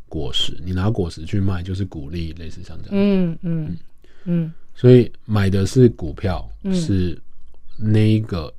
[0.08, 0.56] 果实。
[0.64, 2.90] 你拿果实去卖，就是鼓励，类似像这样。
[2.92, 3.76] 嗯嗯
[4.24, 4.52] 嗯。
[4.74, 6.74] 所以买的是股票，嗯。
[6.74, 7.20] 是
[7.76, 8.52] 那一个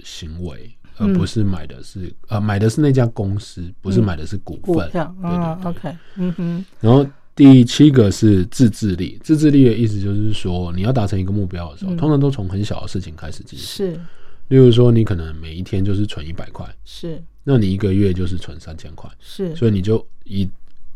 [0.00, 4.04] 行为，而嗯不是买的是呃买的是那家公司，不是嗯。
[4.04, 4.90] 买的是股股份。
[4.90, 11.96] 票啊，OK，嗯哼，然后第七个是自制力，自制力的意思就是说，你要达成一个目标的时候，嗯。
[11.96, 13.66] 通常都从很小的事情开始进行。
[13.66, 14.00] 是
[14.48, 20.48] 例如说，你可能每一天就是存一百块，是那你一个月就是存三千块，是，所以你就以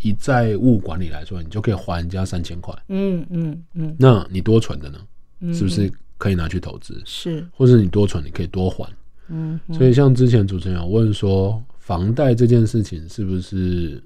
[0.02, 2.74] 以债务管理来说，你就可以还人家三千块。
[2.88, 4.98] 嗯嗯嗯，那你多存的呢，
[5.40, 7.00] 嗯是不是可以拿去投资？
[7.04, 7.46] 是？
[7.52, 8.88] 或者你多存，你可以多还。
[9.28, 14.02] 嗯所以像之前主持人有问说，房贷这件事情是不是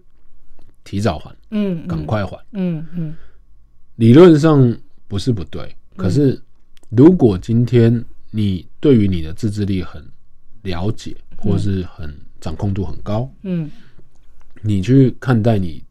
[0.85, 2.39] 提早还、嗯，赶快还？
[2.53, 3.15] 嗯嗯
[3.97, 4.77] 理论上
[5.09, 6.39] 不是不对，可是
[6.91, 8.05] 如果今天
[8.37, 10.05] 你对于你的自制力很
[10.63, 13.71] 了解，或是很掌控度很高，嗯。
[14.61, 15.85] 你去看待你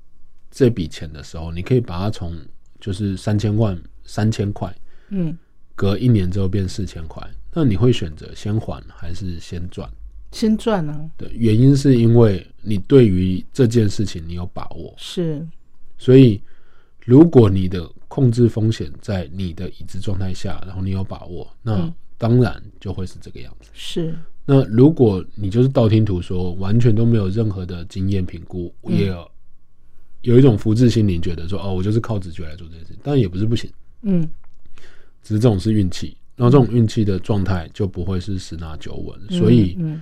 [0.51, 2.35] 这笔钱的时候，你可以把它从
[2.81, 4.75] 就是三千万、三千块，
[5.09, 5.37] 嗯，
[5.73, 9.87] 隔一年之后变四千块，那你会选择先还还是先赚？
[10.31, 15.47] 先赚啊，对，原因是因为你对于这件事情你有把握，是。
[15.99, 16.41] 所以
[17.05, 23.69] 如果你的控制风险在你的已知状态下，然后你有把握，那嗯当然就会是这个样子。
[23.73, 28.97] 是，那如果你就是道听途说，完全都没有任何的经验评估，嗯。
[28.97, 29.31] 也有
[30.21, 33.71] 有一种福至心灵，觉得说哦，我就是靠直觉来做这件事，当然也不是不行，
[34.03, 34.27] 嗯。
[35.21, 36.15] 只是这种是运气。
[36.35, 40.01] 然后这种运气的状态就不会是十拿九稳，所以嗯。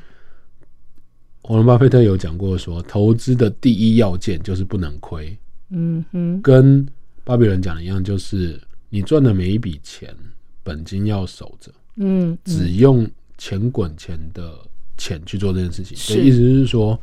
[1.46, 5.38] 沃伦巴菲特有讲过说，投资的第一要件就是不能亏，
[5.70, 6.42] 嗯哼。
[6.42, 6.88] 跟
[7.24, 10.16] 巴比伦讲的一样，就是你赚的每一笔钱，
[10.64, 14.58] 本金要守着，嗯只用钱滚钱的
[14.98, 15.98] 钱去做这件事情。
[15.98, 17.00] 所以意思是说，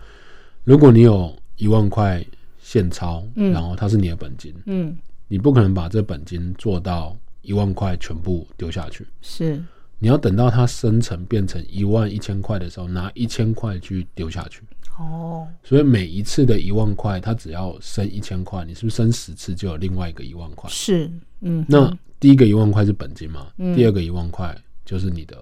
[0.64, 2.24] 如果你有一万块
[2.60, 4.96] 现钞，嗯然后它是你的本金，嗯
[5.26, 9.06] 你不可能把这本金做到一万块全部丢下去。
[9.20, 9.62] 是
[9.98, 14.62] 你要等到它生成变成一万一千块的时候，拿一千块去丢下去。
[14.98, 20.68] 哦所以每一次的一万块，它只要升一千块，你是不是升十次就有另外一个一万块？
[20.70, 23.48] 是嗯那第一个一万块是本金嘛？
[23.58, 24.56] 嗯第二个一万块
[24.88, 25.36] 就是你的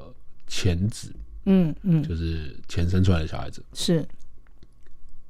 [0.49, 3.63] 前子，嗯嗯就是前生出来的小孩子。
[3.75, 4.05] 是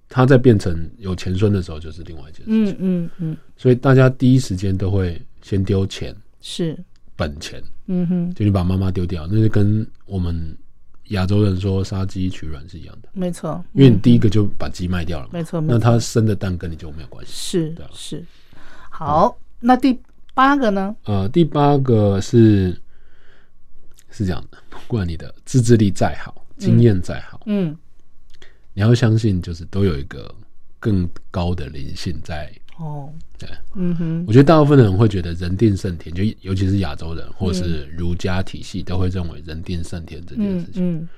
[0.09, 2.73] 他在变成有前孙的时候，就是另外一件事情。
[2.73, 6.75] 嗯嗯嗯所以大家第一时间都会先丢钱，是
[7.15, 10.57] 本钱，嗯哼就你把妈妈丢掉，那就跟我们
[11.09, 13.11] 亚洲人说杀鸡取卵是一样的。
[13.13, 17.33] 没错，因为你嗯第一个就把鸡卖掉了嘛，没错那他生的蛋跟你就没有关系。
[17.33, 18.25] 是对啊是
[18.89, 20.01] 好，那第
[20.33, 20.97] 八个呢？
[21.05, 22.81] 呃，第八个是
[24.17, 27.77] 是这样的，不管你的自制力再好，经验再好，嗯
[28.73, 30.35] 你要相信，就是都有一个
[30.81, 32.51] 更高的灵性在。
[32.79, 40.97] 哦对，嗯哼我觉得大部分的人会觉得人定胜天，就尤其是亚洲人或是儒家体系，都会认为人定胜天这件嗯事情。
[40.97, 41.09] 嗯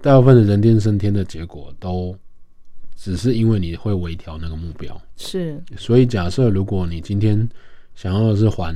[0.00, 2.16] 大部分的人定胜天的结果，都
[2.94, 5.00] 只是因为你会微调那个目标。
[5.16, 7.48] 是所以假设如果你今天
[7.96, 8.72] 想要的是还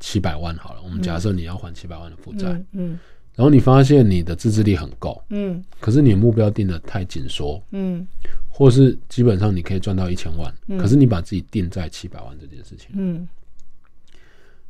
[0.00, 2.98] 七百万好了，我们假设你要还七百万的负债，嗯嗯。
[3.34, 5.62] 然后你发现你的自制力很够，嗯。
[5.80, 8.06] 可是你的目标定的太紧缩，嗯。
[8.48, 13.28] 或是基本上你可以赚到一千万，可是你把自己定在七百万这件事情，嗯。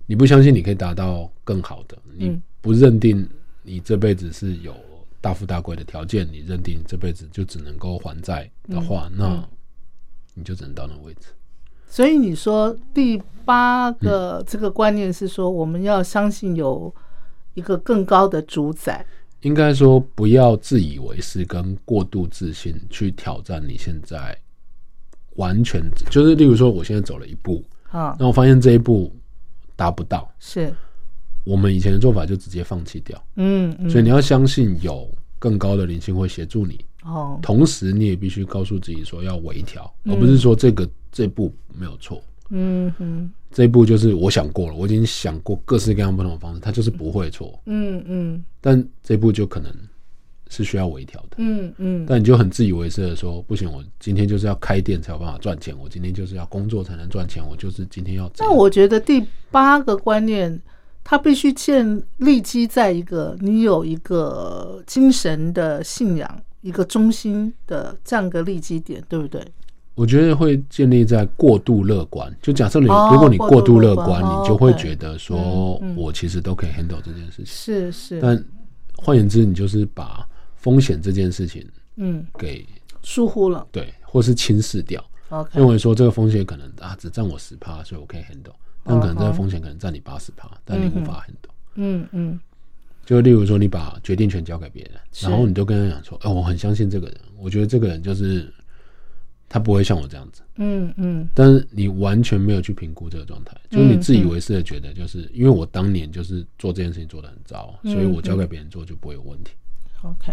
[0.06, 3.28] 你不相信你可以达到更好的，你嗯不认定
[3.62, 4.74] 你这辈子是有
[5.20, 9.16] 大富大贵的条件，你认定这辈子就只能够还债的话，嗯。
[9.18, 9.48] 那
[10.34, 11.28] 你就只能到那个位置。
[11.86, 16.92] 所以你说第八嗯个这个观念是说，我们要相信有
[17.54, 19.04] 一个更高的主宰。
[19.42, 24.36] 应该说，不要自以为是跟过度自信去挑战你现在
[25.36, 29.14] 完全就是，例如说，我现在走了一步，啊，那我发现这一步
[29.76, 30.74] 达不到，是，
[31.44, 33.22] 我们以前的做法就直接放弃掉。
[33.36, 35.08] 嗯嗯，所以你要相信有
[35.38, 40.12] 更高的灵性会协助你，哦，同时你也必须告诉自己说要微调，嗯。
[40.12, 43.30] 而不是说这个这步没有错，嗯哼。
[43.52, 48.44] 这一步就是我想过了，我已经想过各式各样不同的方式，它就是不会错，嗯嗯。
[48.60, 49.72] 但这一步就可能
[50.50, 51.36] 是需要微调的。
[51.38, 58.30] 嗯嗯，但你就很自以为是的说，不行，我今天就是要开店才有办法赚钱，我今天就是要工作才能赚钱，我就是今天要。
[58.38, 60.60] 那我觉得第八个观念，
[61.02, 69.40] 它必须建立基在一个你有一个精神的信仰，一个中心的这样一个立基点，对不对？
[69.94, 72.30] 我觉得会建立在过度乐观。
[72.42, 77.46] 就假设你，哦如果你过度乐观，你就会觉得说我其实都可以 handle 这件事情。
[77.46, 78.44] 是是，但
[78.96, 82.66] 换言之，你就是把风险这件事情嗯，给
[83.02, 88.52] 疏忽了对，或是轻视掉，，OK，认为说这个风险可能啊只占我十趴，所以我可以 handle，
[88.82, 91.50] 但可能这个哦风险可能占你八十趴，但你无法 handle。
[91.76, 92.40] 嗯嗯
[93.06, 98.52] 就例如说，你把决定权交给别人，然后你就跟他讲说：“哎、我很相信这个人，我觉得这个人就是
[99.48, 100.42] 他不会像我这样子。
[100.56, 109.52] 嗯嗯”但是你完全没有去评估这个状态，就是你自以为是的觉得，就是因为我当年就是做这件事情做的很糟，嗯所以我交给别人做就不会有问题。
[110.02, 110.32] ，OK。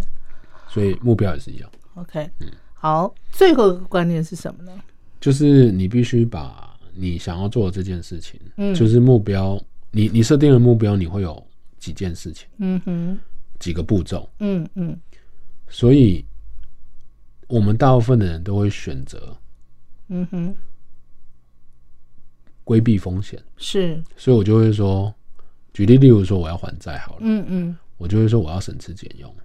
[0.68, 2.48] 所以目标也是一样，OK，嗯。
[2.74, 4.72] 好，嗯最后一个观念是什么呢？
[5.22, 8.74] 就是你必须把你想要做的这件事情，嗯。
[8.74, 9.62] 就是目标，
[9.92, 11.46] 你你设定的目标，你会有
[11.84, 13.20] 几件事情，嗯哼，
[13.60, 14.98] 几个步骤，嗯嗯。
[15.68, 16.24] 所以
[17.48, 19.36] 我们大部分的人都会选择
[20.08, 20.56] 嗯哼，
[22.64, 25.14] 规避风险，是，所以我就会说，
[25.74, 29.36] 举例，例如说我要还债好了，嗯嗯，我就会说我要省吃俭用。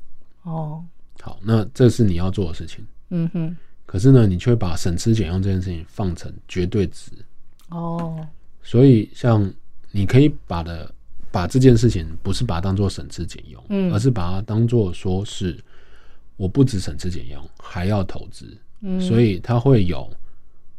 [0.43, 0.85] 哦，
[1.21, 7.11] 好，那这是你要做的事情，嗯哼，可是呢，你却把省吃俭用这件事情放成绝对值，
[7.71, 8.25] 哦，
[8.63, 9.53] 所以像
[9.91, 10.95] 你可以把的
[11.31, 15.57] 把这件事情不是把它当做省吃俭用，嗯而是把它当做说是
[16.37, 20.11] 我不止省吃俭用，还要投资，嗯，所以它会有，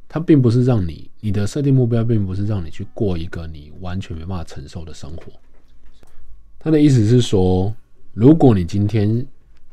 [0.08, 5.32] 它并不是让你你的设定目标，并不是让你去过一个你完全没办法承受的生活。
[6.58, 7.74] 他的意思是说，
[8.14, 9.26] 如果你今天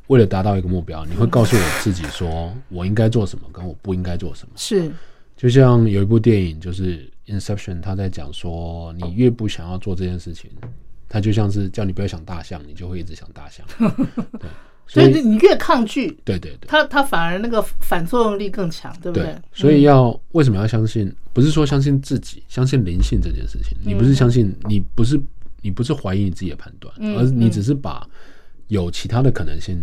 [0.06, 4.52] 为了达到一个目标，你会告诉我自己说我应该做什么，跟我不应该做什么。
[4.56, 4.90] 是，
[5.36, 10.50] 就像有一部电影就是《Inception》，他在讲说，你越不想要做这件事情，
[11.08, 13.66] 他就像是叫你不要想大象，你就会一直想大象。
[14.38, 14.48] 对，
[14.86, 16.68] 所所以以你越抗拒，对对对。
[16.68, 21.12] 它它反而那个反作用力更强，对不对对？，所以要为什么要相信？
[21.32, 23.76] 不是说相信自己，相信灵性这件事情。
[23.84, 25.20] 你不是相信，你不是
[25.60, 28.08] 你不是怀疑你自己的判断，嗯而是你只是把
[28.68, 29.78] 有其他的可能性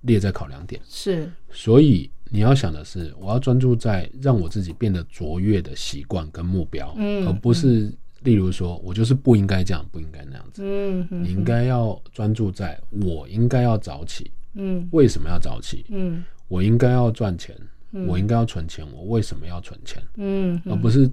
[0.00, 0.80] 列在考量点。
[0.88, 10.62] 是，所以你要想的是，我要专注在让我自己变得卓越的习惯跟目标，嗯而不是例如说我就是不应该这样，不应该那样子。
[10.64, 14.88] 嗯嗯你应该要专注在我应该要早起，嗯。
[14.92, 15.84] 为什么要早起？
[15.88, 16.24] 嗯。
[16.48, 17.56] 我应该要赚钱，
[18.08, 20.02] 我应该要存钱，我为什么要存钱？
[20.16, 21.10] 嗯，而不是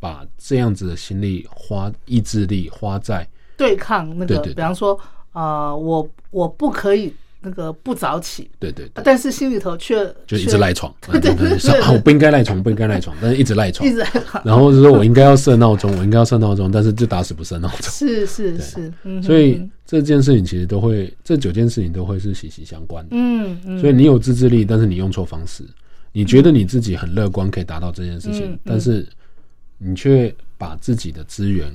[0.00, 4.54] 把这样子的心力花意志力花在对抗那个，对对对。
[4.54, 4.98] 比方说，
[5.32, 11.80] 呃，我我不可以那个不早起，对对对，但是心里头却就一直赖床，对 对对。
[11.92, 13.88] 我不应该赖床，不应该赖床， 但是一直赖床。
[13.88, 14.42] 一，直床。
[14.44, 17.90] 然后是说我应该要设闹钟，我应该要设闹钟，但是就打死不设闹钟。
[17.90, 23.10] 是是是，嗯所以这件事情其实都会，这九件事情都会是息息相关的。
[23.12, 25.64] 嗯嗯，所以你有自制力，但是你用错方式，
[26.12, 28.58] 你觉得你自己很乐观可以达到这件事情，嗯嗯。
[28.64, 29.06] 但是
[29.78, 31.68] 你却把自己的资源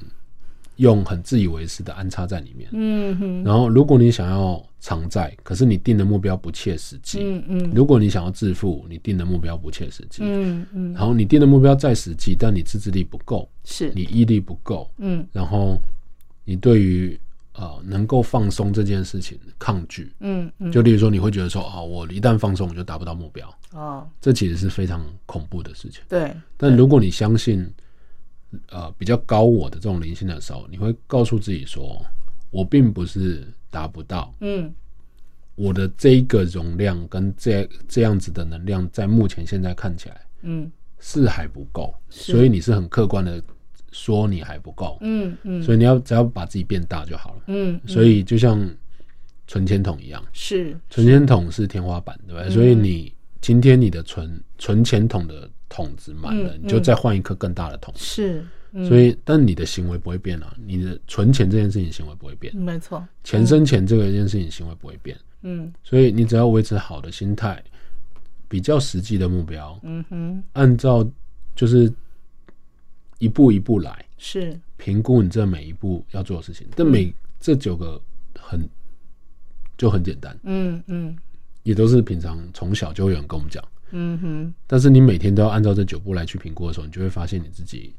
[0.77, 2.69] 用很自以为是的安插在里面。
[2.71, 10.23] 嗯哼然后，如果你想要偿债，可是你定的目标不切实际；嗯嗯如果你想要致富，你定的目标不切实际。
[10.23, 15.77] 嗯嗯，然后你定的目标再实际，但你自制力不够，是，你毅力不够，嗯然后
[16.45, 17.19] 你对于
[17.53, 20.13] 呃能够放松这件事情抗拒。
[20.19, 26.01] 嗯嗯，就例如说，你会觉得说啊，我一旦放松，我就达不到目标，哦，这其实是非常恐怖的事情。
[26.07, 27.67] 对，但如果你相信
[28.69, 32.03] 呃比较高我的这种灵性的时候，你会告诉自己说，
[32.49, 34.73] 我并不是达不到，嗯。
[35.55, 40.71] 我的这一个容量跟这这样子的能量，在目前现在看起来嗯。
[40.99, 43.41] 是还不够，所以你是很客观的
[43.91, 45.61] 说你还不够，嗯嗯。
[45.61, 47.41] 所以你要只要把自己变大就好了。
[47.47, 48.67] 嗯，所以就像
[49.47, 50.75] 存钱筒一样，是。
[50.89, 52.49] 存钱筒是天花板，对不对？
[52.49, 57.93] 所以你今天你的存存钱筒的筒子满了，嗯你就再换一颗更大的桶。
[57.97, 58.85] 是，嗯。
[58.87, 65.17] 所以，但你的行为不会变啊，你的存钱这件事情行为不会变，没错，钱生钱这个一件事情行为不会变。
[65.41, 65.73] 嗯。
[65.83, 67.63] 所以你只要维持好的心态，
[68.47, 71.05] 比较实际的目标，嗯哼，按照
[71.55, 71.91] 就是
[73.19, 74.59] 一步一步来是。
[74.77, 76.67] 评估你这每一步要做的事情。
[76.75, 77.99] 但每这九个
[78.39, 78.61] 很
[79.77, 81.17] 就很简单，嗯嗯。
[81.63, 83.61] 也都是平常从小就有人跟我们讲。
[83.91, 87.93] 嗯哼，但是你每天都要按照这九步来去评估的时候，你就会发现你自己，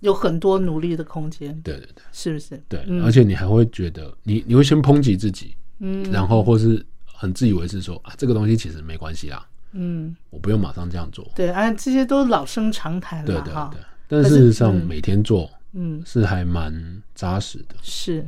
[0.00, 2.02] 有很多努力的空间，对对对。
[2.12, 2.62] 是不是？
[2.68, 3.04] 对，嗯。
[3.04, 6.04] 而且你还会觉得你你会先抨击自己，嗯。
[6.12, 11.28] 然后或是很自以为是说啊这个东西其实没关系啦，嗯，我不用马上这样做。
[11.34, 17.74] 对，啊，这些都老生常谈对对对，，但事实上嗯每天做嗯，是还蛮扎实的。
[17.82, 18.24] 是。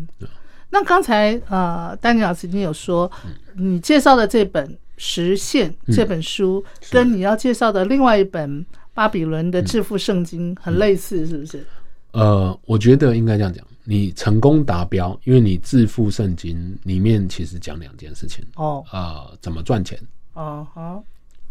[0.73, 3.11] 那刚才呃，丹尼老师已经有说，
[3.55, 4.69] 你介绍的这本
[5.03, 11.67] 《实现》这本书，跟你要介绍的另外一本《巴比伦的致富圣经》很类似，是不是？
[12.13, 18.85] 呃，我觉得应该这样讲，你成功达标，因为你致富圣经里面其实讲两件事情，哦。
[18.93, 19.99] 呃，怎么赚钱，
[20.35, 21.03] 哦好。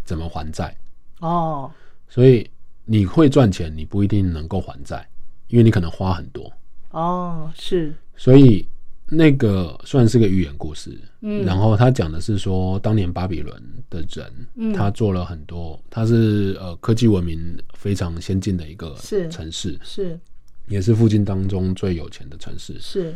[0.05, 0.75] 怎么还债。
[1.19, 1.71] 哦，
[2.07, 2.47] 所以
[2.85, 5.03] 你会赚钱，你不一定能够还债，
[5.47, 6.51] 因为你可能花很多。
[6.91, 8.67] 哦，是，所以
[9.09, 11.43] 那个算是个寓言故事，嗯。
[11.45, 14.73] 然后他讲的是说，当年巴比伦的人，嗯。
[14.73, 18.95] 他做了很多，他是呃科技文明非常先进的一个
[19.29, 20.19] 城市，是。
[20.67, 22.79] 也是附近当中最有钱的城市。
[22.79, 23.15] 是，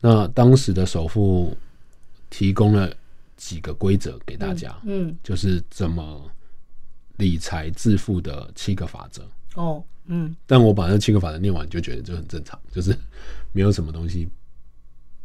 [0.00, 1.54] 那当时的首富
[2.30, 2.90] 提供了
[3.36, 6.26] 几个规则给大家，嗯，就是怎么
[7.18, 9.22] 理财致富的七个法则。
[9.54, 12.96] 哦，嗯，但我把那七个法则念完，就觉得就很正常，就是
[13.52, 14.26] 没有什么东西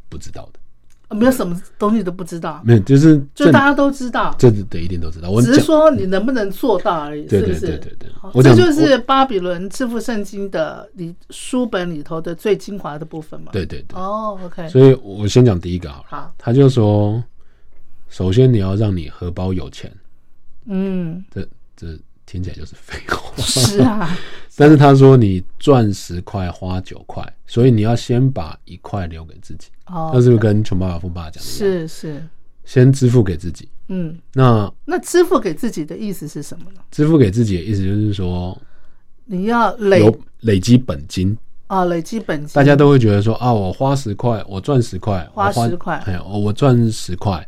[0.09, 5.29] 不知道的，没有什么东西都不知道，没有，就是就大家都知道，这这一定都知道。
[5.29, 7.59] 我只是说你能不能做到而已，是不是？
[7.61, 13.51] 对对对好我这就是巴比伦致富圣经的里书本里头的最精华的部分嘛。
[13.51, 16.05] 对对对，哦，OK，所以我先讲第一个好了。
[16.09, 17.23] 好，他就说，
[18.09, 19.91] 首先你要让你荷包有钱，
[20.65, 21.87] 嗯，这这
[22.25, 23.17] 听起来就是废话。
[23.37, 24.15] 是啊，
[24.57, 29.69] 但是他说你赚十块花九块，所以你要先把一块留给自己。
[29.91, 31.49] 哦，那是不是跟穷爸爸富爸爸讲的？
[31.49, 32.23] 是是，
[32.63, 33.67] 先支付给自己。
[33.87, 36.81] 嗯，那那支付给自己的意思是什么呢？
[36.91, 38.55] 支付给自己的意思就是说，
[39.25, 41.37] 你要累有累积本金。
[41.67, 47.47] 啊，累积本金，大家都会觉得说啊，我花十块，我赚十块，花十块哎，我我赚十块，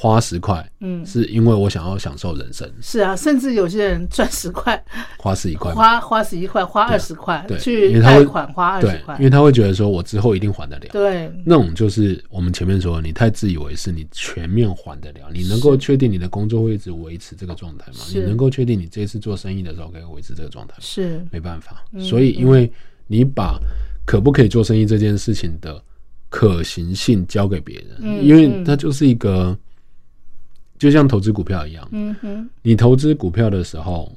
[0.00, 1.04] 花十块，嗯。
[1.04, 4.82] 是因为我想要享受人生，是啊，甚至有些人赚十块，
[5.18, 9.14] 花十一块，花花十一块，花二十块去贷款花二十，块。
[9.18, 10.86] 因，为他会觉得说我之后一定还得了。
[10.90, 17.98] 对，那种就是我们前面说，你太自以为是，你全面还得了，你能够确定你的工作会一直维持这个状态吗？
[18.14, 20.78] 你能够确定你这次做生意的时候可以维持这个状态吗？
[20.80, 22.72] 是，没办法，嗯所以因为
[23.06, 23.58] 你把
[24.06, 25.82] 可不可以做生意这件事情的
[26.30, 28.24] 可行性交给别人，嗯。
[28.24, 29.56] 因为它就是一个，
[30.80, 34.10] 就像投资股票一样，嗯哼，你投资股票的时候，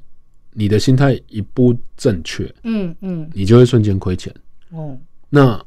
[0.53, 4.33] 你的心态一不正确，嗯嗯，你就会瞬间亏钱。
[4.69, 4.97] 哦，
[5.29, 5.61] 那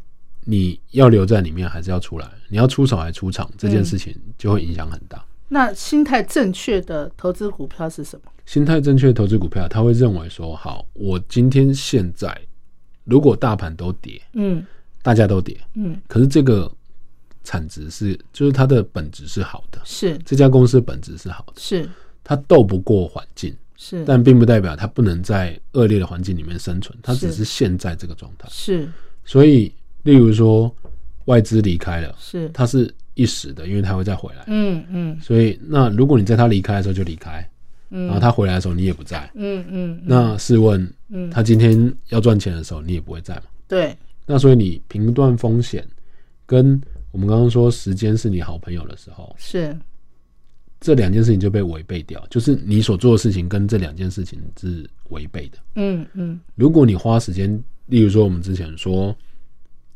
[0.47, 2.27] 你要留在里面，还是要出来？
[2.49, 5.23] 你要出手还出场，这件事情就会影响很大。
[5.49, 8.33] 那心态正确的投资股票是什么？
[8.47, 12.35] 心态正确，投资股票，他会认为说：好，我今天现在
[13.05, 14.65] 如果大盘都跌，嗯
[15.03, 16.73] 大家都跌，嗯，可是这个
[17.47, 20.19] 产值是，就是它的本质是好的，是。
[20.27, 21.89] 这家公司本质是好的，是。
[22.25, 28.49] 它斗不过环境，是，但并不代表它不能在恶劣的环境里面生存，它只是是现在这个状态。
[28.51, 28.89] 是。
[29.25, 29.73] 所以，
[30.03, 30.75] 例如说
[31.27, 34.43] 外资离开了，是，它是一时的，因为它会再回来。
[34.49, 35.21] 嗯嗯。
[35.21, 37.49] 所以，那如果你在它离开的时候就离开，
[37.91, 38.07] 嗯。
[38.07, 41.31] 然后它回来的时候你也不在，嗯嗯，那试问，嗯。
[41.31, 43.43] 它今天要赚钱的时候你也不会在嘛？
[43.69, 45.87] 对，那所以你评断风险，
[46.45, 46.81] 跟
[47.17, 49.75] 我们刚刚说时间是你好朋友的时候，是
[50.79, 55.57] 这两件事情就被违背掉，就是你所做的事情跟这两件事情是违背的。
[55.77, 57.51] 嗯嗯如果你花时间，
[57.87, 59.17] 例如说我们之前说，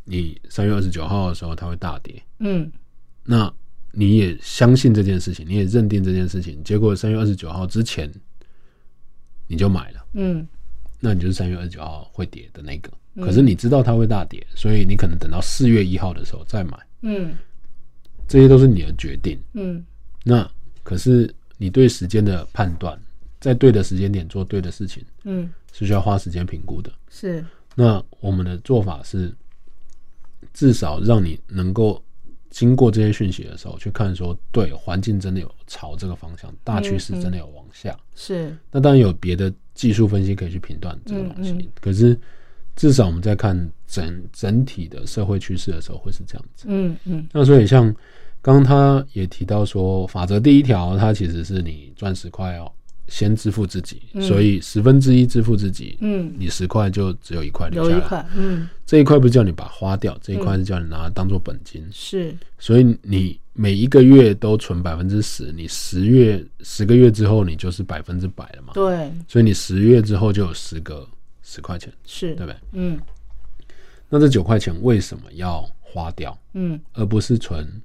[0.05, 2.73] 你三月二十九号的时候它会大跌，嗯
[3.23, 3.53] 那
[3.93, 8.11] 你也相信这件事情，你也认定这件事情，结果三月二十九号之前
[9.47, 10.49] 你就买了，嗯
[10.99, 12.91] 那你就是三月二十九号会跌的那个。
[13.17, 16.79] 可是你知道它会大跌，所以你可能等到四月一号的时候再买。
[17.03, 17.37] 嗯
[18.29, 19.39] 这些都是你的决定。
[19.55, 19.85] 嗯
[20.23, 20.49] 那
[20.83, 22.99] 可是你对时间的判断，
[23.41, 26.93] 在对的时间点做对的事情，嗯，是需要花时间评估的。
[27.09, 27.45] 是，
[27.75, 29.35] 那我们的做法是，
[30.53, 32.03] 至少让你能够
[32.51, 37.99] 经过这些讯息的时候，去看说，对环境真的有朝这个方向，大趋势真的有往下。
[38.15, 42.19] 是，那当然有别的技术分析可以去评断这个东西，可是
[42.81, 46.65] 至少我们在看整整体的社会趋势的时候，会是这样子。
[46.67, 47.95] 嗯嗯那所以像
[48.41, 52.73] 刚刚他也提到说，法则第一条，它其实是你赚十块哦，
[53.07, 58.27] 先支付自己，嗯所以十分之一支付自己，嗯，你十块就只有一块留下来。
[58.35, 61.87] 嗯，这一块不是叫你把它花掉，这一块是叫你拿它当做本金。
[61.93, 68.73] 是，所以你每一个月都存百分之十，你十月十个月之后，你就是百分之百了嘛。
[68.73, 71.07] 对，所以你十月之后就有十个
[71.51, 72.57] 十块钱，是，对不对？
[72.73, 73.01] 嗯。
[74.09, 76.81] 那这九块钱为什么要花掉，嗯。
[76.93, 77.83] 而不是存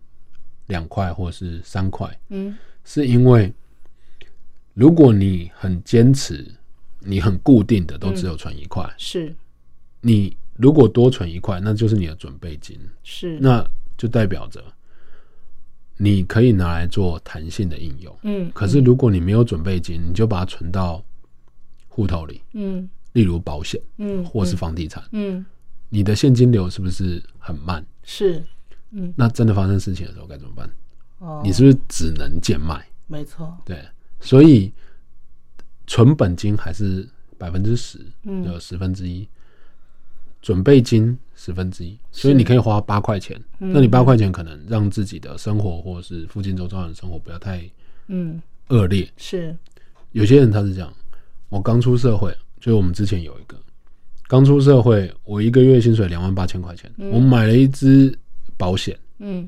[0.67, 2.15] 两块或是三块？
[2.29, 2.55] 嗯。
[2.83, 3.51] 是因为
[4.75, 6.45] 如果你很坚持，
[6.99, 9.35] 你很固定的都只有存一块，是。
[10.01, 14.63] 你如果多存一块，那就是你的准备金，是，那就代表着
[15.97, 18.15] 你可以拿来做弹性的应用。
[18.21, 21.03] 嗯，可是如果你没有准备金，你就把它存到
[21.87, 25.43] 户头里，嗯例如保险嗯，或是房地产，嗯
[25.87, 27.83] 你的现金流是不是很慢？
[28.03, 28.43] 是，
[28.91, 30.69] 嗯那真的发生事情的时候该怎么办？
[31.19, 32.85] 哦，你是不是只能贱卖？
[33.07, 33.81] 没错，对，
[34.19, 34.69] 所以
[35.87, 37.07] 存本金还是
[37.37, 39.25] 百分之十，嗯有十分之一，
[40.41, 43.41] 准备金十分之一，所以你可以花八块钱。
[43.59, 47.63] 嗯那你八块钱可能让自己的生活或是附近周遭人的生活不要太
[48.07, 49.09] 嗯恶劣。
[49.15, 49.55] 是，
[50.11, 50.93] 有些人他是这样，
[51.47, 52.35] 我刚出社会，
[52.65, 53.55] 就是我们之前有一个
[54.27, 58.17] 刚出社会，我一个月薪水两万八千块钱，我买了一支
[58.57, 59.47] 保险，嗯。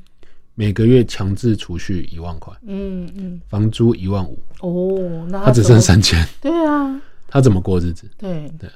[0.53, 8.07] 每个月强制储蓄一万块，嗯嗯，房租一万五，哦，那他只，剩三千，对啊，他怎么过日子？
[8.17, 8.51] 对。
[8.59, 8.69] 对，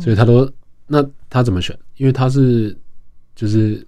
[0.00, 0.50] 所以他都
[0.88, 1.76] 那他怎么选？
[1.96, 2.76] 因为他是
[3.36, 3.84] 就是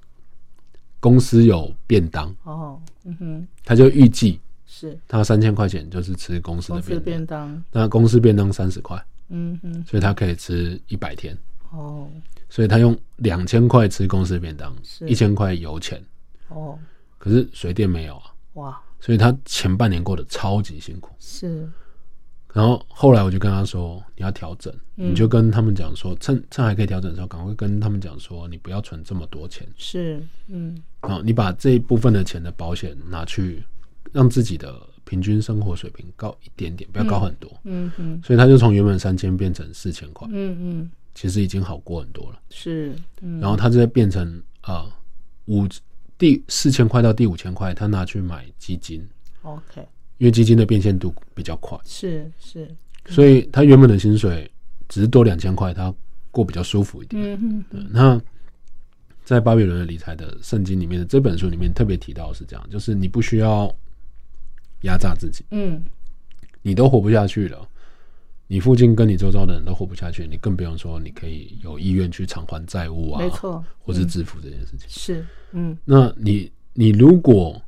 [1.01, 4.97] 公司有便当，哦，嗯哼，他就预计是。
[5.09, 11.37] 他三千块钱就是吃公司的便当，那公司便当三十块，嗯哼，所以他可以吃一百天，
[11.71, 12.09] 哦。
[12.51, 15.07] 所以他用两千块吃公司的便当，是。
[15.07, 16.03] 一千块油钱，
[16.49, 16.79] 哦，
[17.19, 21.15] 可是水电没有啊，哇，所以他前半年过得超级辛苦。
[21.19, 21.69] 是，
[22.55, 25.11] 然后后来我就跟他说，你要调整，嗯。
[25.11, 30.83] 你就跟他们讲说，趁趁还可以调整的时候，赶快跟他们讲说，你不要存这么多钱，是，嗯。
[31.03, 33.63] 然后你把这一部分的钱的保险拿去，
[34.11, 34.75] 让自己的
[35.09, 37.51] 平均生活水平高一点点，不要高很多。
[37.65, 40.91] 嗯嗯，所以他就从原本三千变成四千块，嗯嗯。
[41.15, 42.39] 其实已经好过很多了。
[42.51, 44.87] 是，嗯，然后他再变成啊
[45.47, 45.67] 五
[46.17, 49.05] 第四千块到第五千块，他拿去买基金
[49.43, 49.81] ，OK，
[50.19, 52.73] 因为基金的变现度比较快，是是，
[53.07, 54.49] 所以他原本的薪水
[54.89, 55.93] 只是多两千块，他
[56.31, 57.21] 过比较舒服一点。
[57.21, 58.21] 嗯嗯，对那
[59.25, 63.75] 在巴比伦的理财的圣经里面的这本书里面特别提到是这样，就是你不需要
[64.83, 65.83] 压榨自己，嗯
[66.63, 67.69] 你都活不下去了，
[68.47, 74.87] 你附近跟你周遭的人都活不下去，你更不用说你可以有意愿去偿还债务啊，没，错，或是支付这件事情。
[74.89, 77.61] 是，嗯那你你如果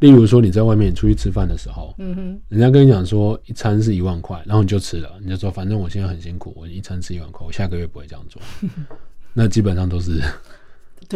[0.00, 8.42] 例如说你在外面出去吃饭的时候，嗯哼，人家跟你讲说一餐是一万块，然后你就吃了，你就说反正我现在很辛苦，我一餐吃一万块，我下个月不会这样做。
[9.32, 10.26] 那基本上都是对，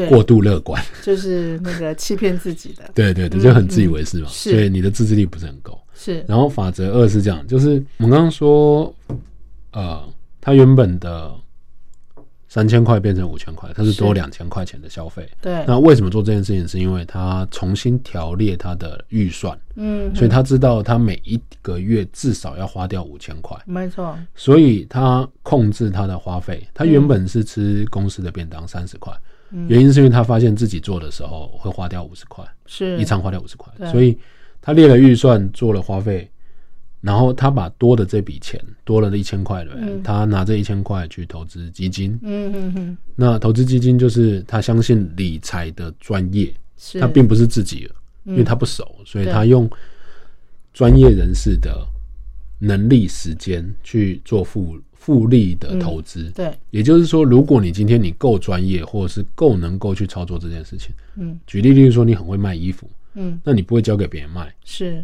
[0.08, 5.78] 过度乐观，就是那个欺骗自己的， 对对对，就很自以为是嘛，所以你的自制力不是很够。
[5.94, 8.94] 是，然后法则二是这样，就是我们刚刚说，
[9.72, 10.02] 呃，
[10.40, 11.34] 他原本的
[12.48, 15.28] 三千块变成五千块，他是多是两千块钱的消费。
[15.42, 16.66] 对，那为什么做这件事情？
[16.68, 26.64] 是因为他重新条列他的预算，嗯，所以他知道他每一个月至少要花掉五千块，没错，所以他控制他的花费。
[26.72, 29.27] 他原本是吃公司的便当三十块，嗯
[29.66, 32.98] 原因是因为他发现自己做的时候会花掉五十块，是。
[32.98, 34.16] 一餐花掉五十块，所以
[34.60, 36.30] 他列了预算，做了花费，
[37.00, 40.02] 然后他把多的这笔钱，多了的一千块的，嗯。
[40.02, 42.18] 他拿这一千块去投资基金。
[42.22, 47.90] 嗯嗯嗯，那投资基金就是他相信理财的专业，是，他并不是自己
[48.24, 49.70] 因为他不熟，所以他用
[50.74, 51.86] 专业人士的
[52.58, 54.78] 能力、时间去做复
[55.08, 56.30] 复利的投资。
[56.34, 61.40] 对，也就是说，如果你今天你够专业，或者是够能够去操作这件事情，嗯。
[61.46, 63.40] 举例，例如说你很会卖衣服，嗯。
[63.42, 64.54] 那你不会交给别人卖。
[64.66, 65.02] 是，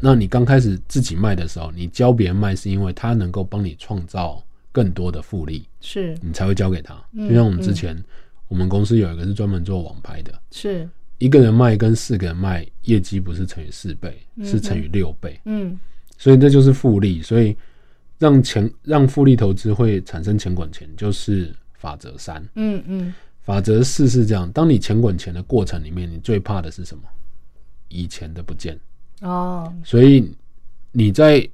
[0.00, 6.16] 那你刚开始自己卖的时候，你教别人卖是因为他能够帮你创造更多的复利，是。
[6.22, 6.94] 你才会交给他。
[7.12, 8.02] 嗯就像我们之前，
[8.48, 15.78] 我们公司有一个是专门做网拍的，是，一个人卖跟四个人卖，业绩不是乘以四倍，是乘以六倍，嗯。
[16.16, 17.20] 所以这就是复利。
[17.20, 17.54] 所以
[18.18, 22.42] 让钱让复利投资会产生钱滚钱，就是法则三。
[22.54, 27.04] 嗯嗯法则四是这样：当你钱滚钱的过程里面，你最怕的是什么？
[27.88, 28.78] 以前的不见。
[29.22, 30.30] 哦，所以
[30.92, 31.48] 你在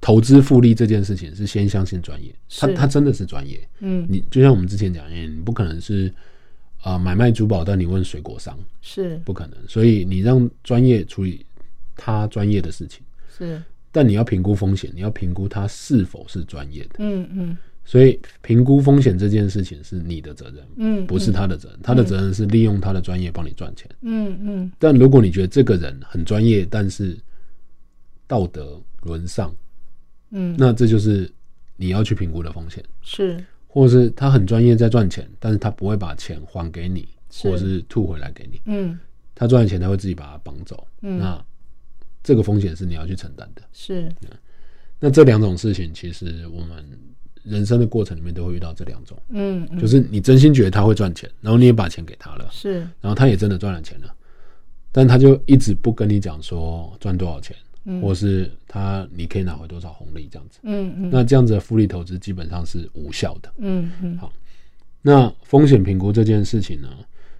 [0.00, 3.60] 投资复利这件事情是先相信专业，他是他真的是专业。
[3.80, 6.08] 嗯你就像我们之前讲的，你不可能是
[6.80, 9.58] 啊、呃买卖珠宝，但你问水果商是不可能。
[9.68, 11.44] 所以你让专业处理
[11.94, 13.62] 他专业的事情，是，
[13.92, 16.96] 但你要评估风险，你要评估他是否是专业的。
[16.98, 17.56] 嗯嗯。
[17.82, 21.78] 所以评估风险这件事情是你的责任，嗯，不是他的责任。
[21.82, 23.90] 他的责任是利用他的专业帮你赚钱。
[24.02, 24.72] 嗯嗯。
[24.78, 27.18] 但如果你觉得这个人很专业，但是
[28.28, 29.52] 道德沦丧，
[30.30, 31.28] 嗯，那这就是
[31.76, 33.42] 你要去评估的风险，是。
[33.66, 37.50] 或者是他很专业在赚钱，但是他不会把钱还给你，是。
[37.50, 38.96] 或者是吐回来给你，嗯。
[39.34, 41.18] 他赚的钱他会自己把它绑走，嗯。
[41.18, 41.44] 那
[42.30, 43.62] 这个风险是你要去承担的。
[43.72, 44.08] 是，
[45.00, 46.86] 那这两种事情，其实我们
[47.42, 49.78] 人生的过程里面都会遇到这两种，嗯嗯。
[49.80, 54.14] 就是你真心觉得他会赚钱，然后你也把钱给他了，是，然后他也真的赚了钱了，
[54.92, 57.56] 但他就一直不跟你讲说赚多少钱，
[57.86, 58.00] 嗯。
[58.00, 60.60] 或是他你可以拿回多少红利这样子。
[60.62, 61.10] 嗯嗯。
[61.10, 63.52] 那这样子的复利投资基本上是无效的。
[63.58, 64.16] 嗯嗯。
[64.18, 64.32] 好。
[65.02, 66.88] 那风险评估这件事情呢，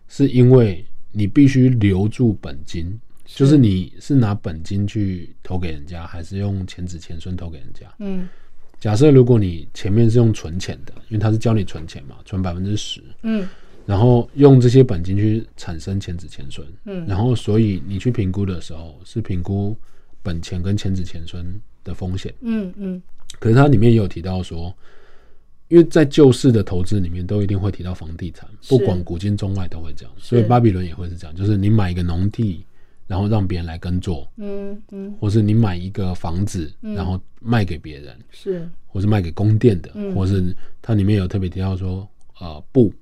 [0.09, 2.99] 是因为你必须留住本金，
[3.35, 7.87] 就是你是拿本金去投给人家，还是用钱子钱孙投给人家？
[7.99, 8.29] 嗯。
[8.79, 13.49] 假设如果你前面是用存钱的，因为他是教你存钱嘛，存百分之十，嗯。
[13.87, 17.07] 然后用这些本金去产生钱子钱孙，嗯。
[17.07, 19.77] 然后所以你去评估的时候是评估
[20.23, 21.45] 本钱跟钱子钱孙
[21.85, 22.33] 的风险。
[22.41, 23.03] 嗯嗯。
[23.39, 24.75] 可是它里面也有提到说，
[25.69, 32.65] 因为在旧式的投资里面都一定会提到房地产，不管古今中外都会这样，所以巴比伦也会是这样，就是你买一个农地，
[33.11, 35.13] 然后让别人来耕作，嗯嗯。
[35.19, 40.15] 或是你买一个房子，然后卖给别人，是，或是卖给宫殿的，嗯。
[40.15, 42.09] 或是它里面有特别提到说，
[42.39, 42.95] 呃，布，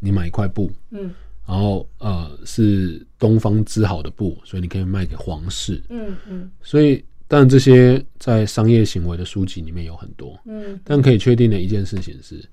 [0.00, 1.10] 你买一块布，嗯。
[1.46, 6.50] 然后呃是东方织好的布，所以你可以卖给皇室，嗯嗯。
[6.60, 10.78] 所以当然这些在商业行为的书籍里面有很多，嗯。
[10.84, 12.44] 但可以确定的一件事情是，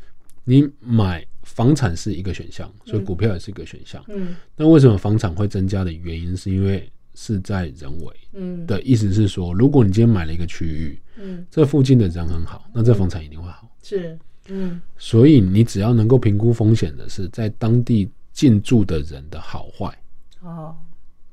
[0.45, 4.01] 你买房产是一个选项，所以股票也是一个选项。
[4.07, 4.33] 嗯。
[4.55, 13.69] 那为什么房产会增加的原因，是因为是在人为嗯的意思是说，如果你今天买了一个区域，嗯这附近的人很好，那这房产一定会好。
[13.83, 19.95] 是，嗯所以你只要能够评估风险的是在当地进驻的人的好坏，
[20.41, 20.75] 哦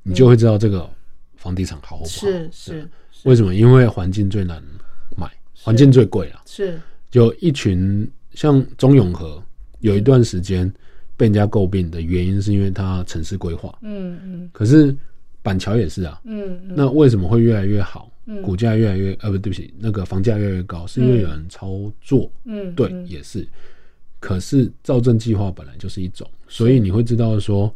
[0.03, 0.89] 你就会知道这个
[1.37, 2.11] 房地产好或不好。
[2.11, 2.89] 是是
[3.25, 3.55] 为什么？
[3.55, 4.63] 因为环境最难
[5.17, 6.43] 买，环境最贵啊。
[6.47, 9.43] 是，就一群像中永和，
[9.81, 10.73] 有一段时间
[11.17, 13.77] 被人家诟病的原因，是因为它城市规划。
[13.83, 14.97] 嗯嗯可是
[15.43, 18.11] 板桥也是啊，嗯嗯那为什么会越来越好？
[18.31, 22.31] 嗯股价越来越呃不对不起，那个房价越来越高，是因为有人操作。
[22.45, 23.49] 嗯对，嗯也是。
[24.21, 27.75] 可是造镇计划本来就是一种，所以你会知道说，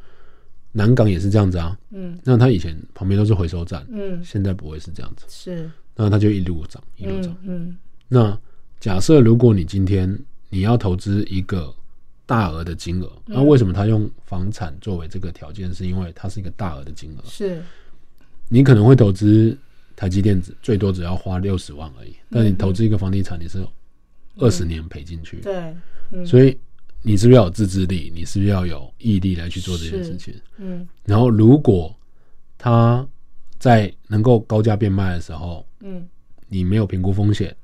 [0.72, 1.78] 南港也是这样子啊。
[1.90, 7.68] 嗯那它以前旁边都是回收站，嗯现在不会是这样子，是，那它就一路涨一路涨嗯。
[7.68, 7.76] 嗯
[8.08, 8.38] 那
[8.78, 10.18] 假设如果你今天
[10.50, 11.74] 你要投资一个
[12.26, 13.34] 大额的金额，嗯。
[13.36, 15.72] 那为什么他用房产作为这个条件？
[15.74, 17.62] 是因为它是一个大额的金额，是，
[18.48, 19.56] 你可能会投资
[19.96, 23.66] 台积电子，最多只要花六十万而已，但嗯你投资一个房地产，你是
[24.38, 25.74] 二十年赔进去，对，
[26.10, 26.24] 嗯。
[26.24, 26.58] 所以
[27.02, 28.10] 你是不是要有自制力？
[28.14, 30.34] 你是不是要有毅力来去做这件事情？
[30.58, 30.86] 嗯。
[31.04, 31.94] 然后如果
[32.56, 33.06] 他
[33.58, 36.08] 在能够高价变卖的时候，嗯。
[36.48, 37.56] 你没有评估风险，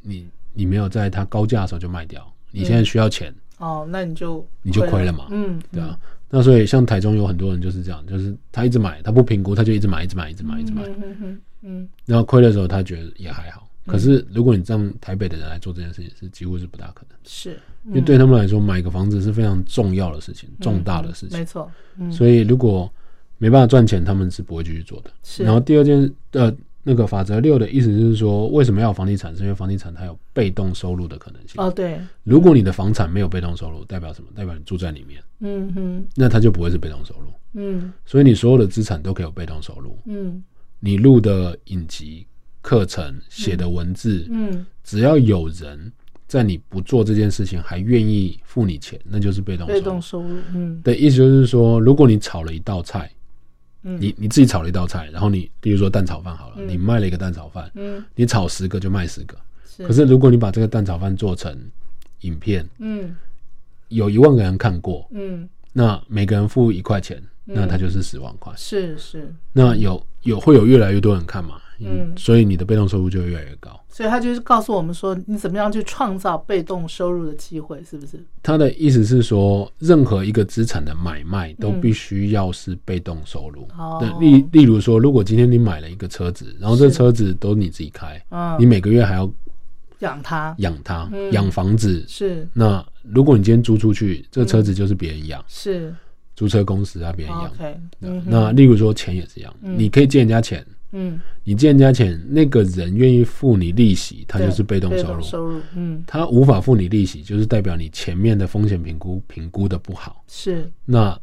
[0.00, 5.98] 你你没有在它高价的时候就卖掉，你现在需要钱，哦，那你就你就亏了嘛嗯，对啊。
[6.28, 13.66] 那所以像台中有很多人就是这样，就是他一直买，他不评估，他就一直买，一直买，一直买，一直买，嗯嗯然后亏的时候他觉得也还好。
[13.86, 21.44] 可是如果你让台北的人来做这件事情，是几乎是不大可能，是，因为对他们来说，买个房子是非常重要的事情，重大的事情没。
[21.44, 22.92] 错，嗯所以如果
[23.38, 25.10] 没办法赚钱，他们是不会继续做的。
[25.22, 26.52] 是然后第二件呃，
[26.88, 29.34] 那个法则六的意思就是说，为什么要有房地产？
[29.36, 31.60] 是因为房地产它有被动收入的可能性。
[31.60, 34.28] 哦对，如果你的房产没有被动收入，代表什么？
[34.36, 37.26] 代表你住在里面，嗯哼那它就不会是被动收入。
[37.54, 39.98] 嗯所以你所有的资产都可以有被动收入。
[40.06, 40.40] 嗯
[40.78, 42.24] 你录的影集、
[42.62, 45.90] 课程、写的文字，嗯只要有人
[46.28, 49.78] 在你不做这件事情还愿意付你钱，那就是被动收入。
[49.80, 53.10] 被动收入，嗯的意思就是说，如果你炒了一道菜，
[53.86, 53.98] 嗯。
[53.98, 58.04] 你你自己炒了一道菜，然后你，比如说蛋炒饭好了，你卖了一个蛋炒饭，嗯。
[58.14, 59.34] 你炒十个就卖十个。
[59.64, 61.56] 是，可是如果你把这个蛋炒饭做成
[62.20, 63.16] 影片，嗯。
[63.88, 68.52] 有一万个人看过，嗯，那每个人付一块钱，那它就是十万块。
[68.56, 72.12] 是是，那有有会有越来越多人看嘛，嗯。
[72.16, 73.78] 所以你的被动收入就会越来越高。
[73.88, 78.22] 所以他就是告诉我们说，你怎么样去创造被动收入的机会，是不是？
[78.42, 83.66] 他的意思是说，任何一个资产的买卖都必须要是被动收入。
[83.78, 83.98] 哦。
[83.98, 89.30] 对，例例如说，如果今天你买了一个车子，然后这车子都你自己开，嗯，你每个月还要
[90.00, 90.54] 养它。
[90.58, 92.04] 养它嗯，养房子。
[92.06, 92.46] 是。
[92.52, 95.94] 那如果你今天租出去，这车子就是别人养，是。
[96.34, 97.50] 租车公司啊别人养。
[97.58, 98.22] 哼。
[98.26, 99.74] 那例如说钱也是一样，嗯。
[99.78, 100.62] 你可以借人家钱，
[100.92, 105.22] 嗯，你借人家钱，那个人愿意付你利息，他就是被动收入。
[105.22, 110.70] 收入，嗯，他无法付你利息，就是代表你前面的风险评估评估的不好，是。
[110.84, 111.18] 那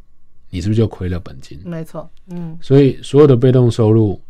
[0.50, 1.58] 你是不是就亏了本金？
[1.64, 2.56] 没错，嗯。
[2.60, 4.20] 所以所有的被动收入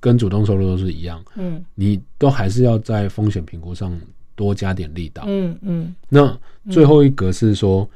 [0.00, 1.62] 跟主动收入都是一样，嗯。
[1.74, 4.00] 你都还是要在风险评估上
[4.34, 5.24] 多加点力道。
[5.26, 6.38] 嗯嗯，那
[6.70, 7.88] 最后一格是说，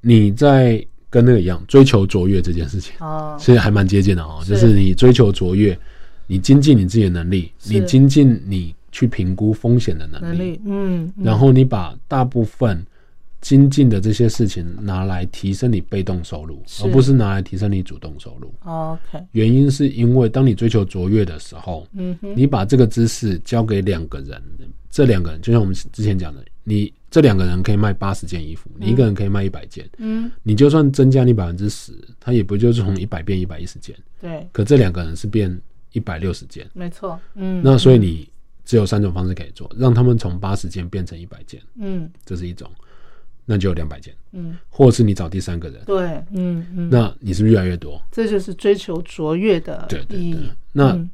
[0.00, 4.50] 你在跟那个一样追求卓越这件事情，哦，其实还蛮接近的哦，是。
[4.50, 5.78] 就是你追求卓越，
[6.26, 7.72] 你精进你自己的能力，是。
[7.72, 11.24] 你精进你去评估风险的能能力，嗯，嗯。
[11.24, 12.84] 然后你把大部分
[13.40, 18.52] 精进的这些事情拿来提升你被动收入，而不是拿来提升你主动收入。
[18.64, 24.42] OK，原因是因为当你追求卓越的时候，嗯哼，你把这个知识交给两个人，
[24.90, 35.56] 这两个人就像我们之前讲的，你这两个人可以卖八十件衣服，你一个人可以卖一百件，嗯，你就算增加你百分之十，它也不就是从一百变一百一十件，对，可这两个人是变
[35.92, 38.28] 一百六十件，没错，嗯，那所以你
[38.64, 42.10] 只有三种方式可以做，让他们从八十件变成一百件，嗯。
[42.24, 42.68] 这是一种，
[43.44, 48.02] 那就有两百件，嗯，或者是你找第三个人，对，嗯嗯，那你是不是越来越多？
[48.10, 50.40] 这就是追求卓越的对对对。
[50.72, 51.08] 那嗯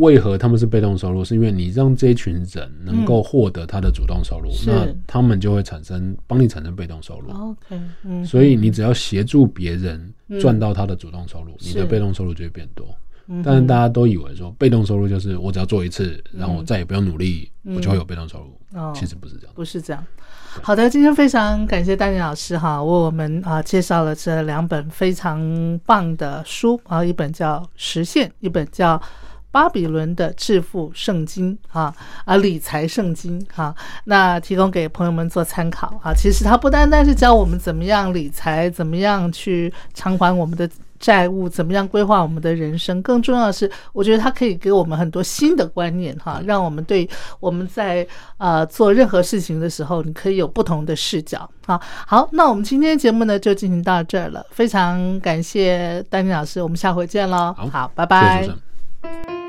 [0.00, 1.24] 为何他们是被动收入？
[1.24, 7.30] 是因为你让这一群人能够获得他的主动收入，是那他们就会产生帮你产生被动收入。
[7.30, 12.86] OK，嗯，所以你只要协助别人嗯赚到他的主动收入，你的被动收入就会变多。
[13.32, 18.78] 嗯但是大家都以为说被动收入就是我只要做一次，然后我再也不用努力，嗯我就会有被动收入。
[18.78, 19.54] 哦其实不是这样。
[19.54, 20.04] 不是这样。
[20.62, 25.40] 好的，今天非常感谢丹尼老师哈，为我们啊介绍了这两本非常
[25.86, 28.98] 棒的书啊，一本叫《实现》，一本叫
[29.50, 31.94] 《巴比伦的致富圣经》啊
[32.24, 33.74] 啊理财圣经哈、
[34.04, 36.12] 那提供给朋友们做参考啊。
[36.14, 40.68] 其实它不单单是教我们怎么样理财，怎么样去偿还我们的。
[41.00, 43.00] 债务怎么样规划我们的人生？
[43.00, 47.08] 更重要的是，我觉得它可以给我们很多新的观念哈，让我们对
[47.40, 51.80] 我们在呃做任何事情的时候，你可以有不同的视角啊。
[52.06, 57.54] 好，那我们今天节目呢就进行到这儿了，非常感谢丹妮老师，我们下回见喽。
[57.56, 58.42] 好好，拜谢拜。
[58.42, 59.39] 谢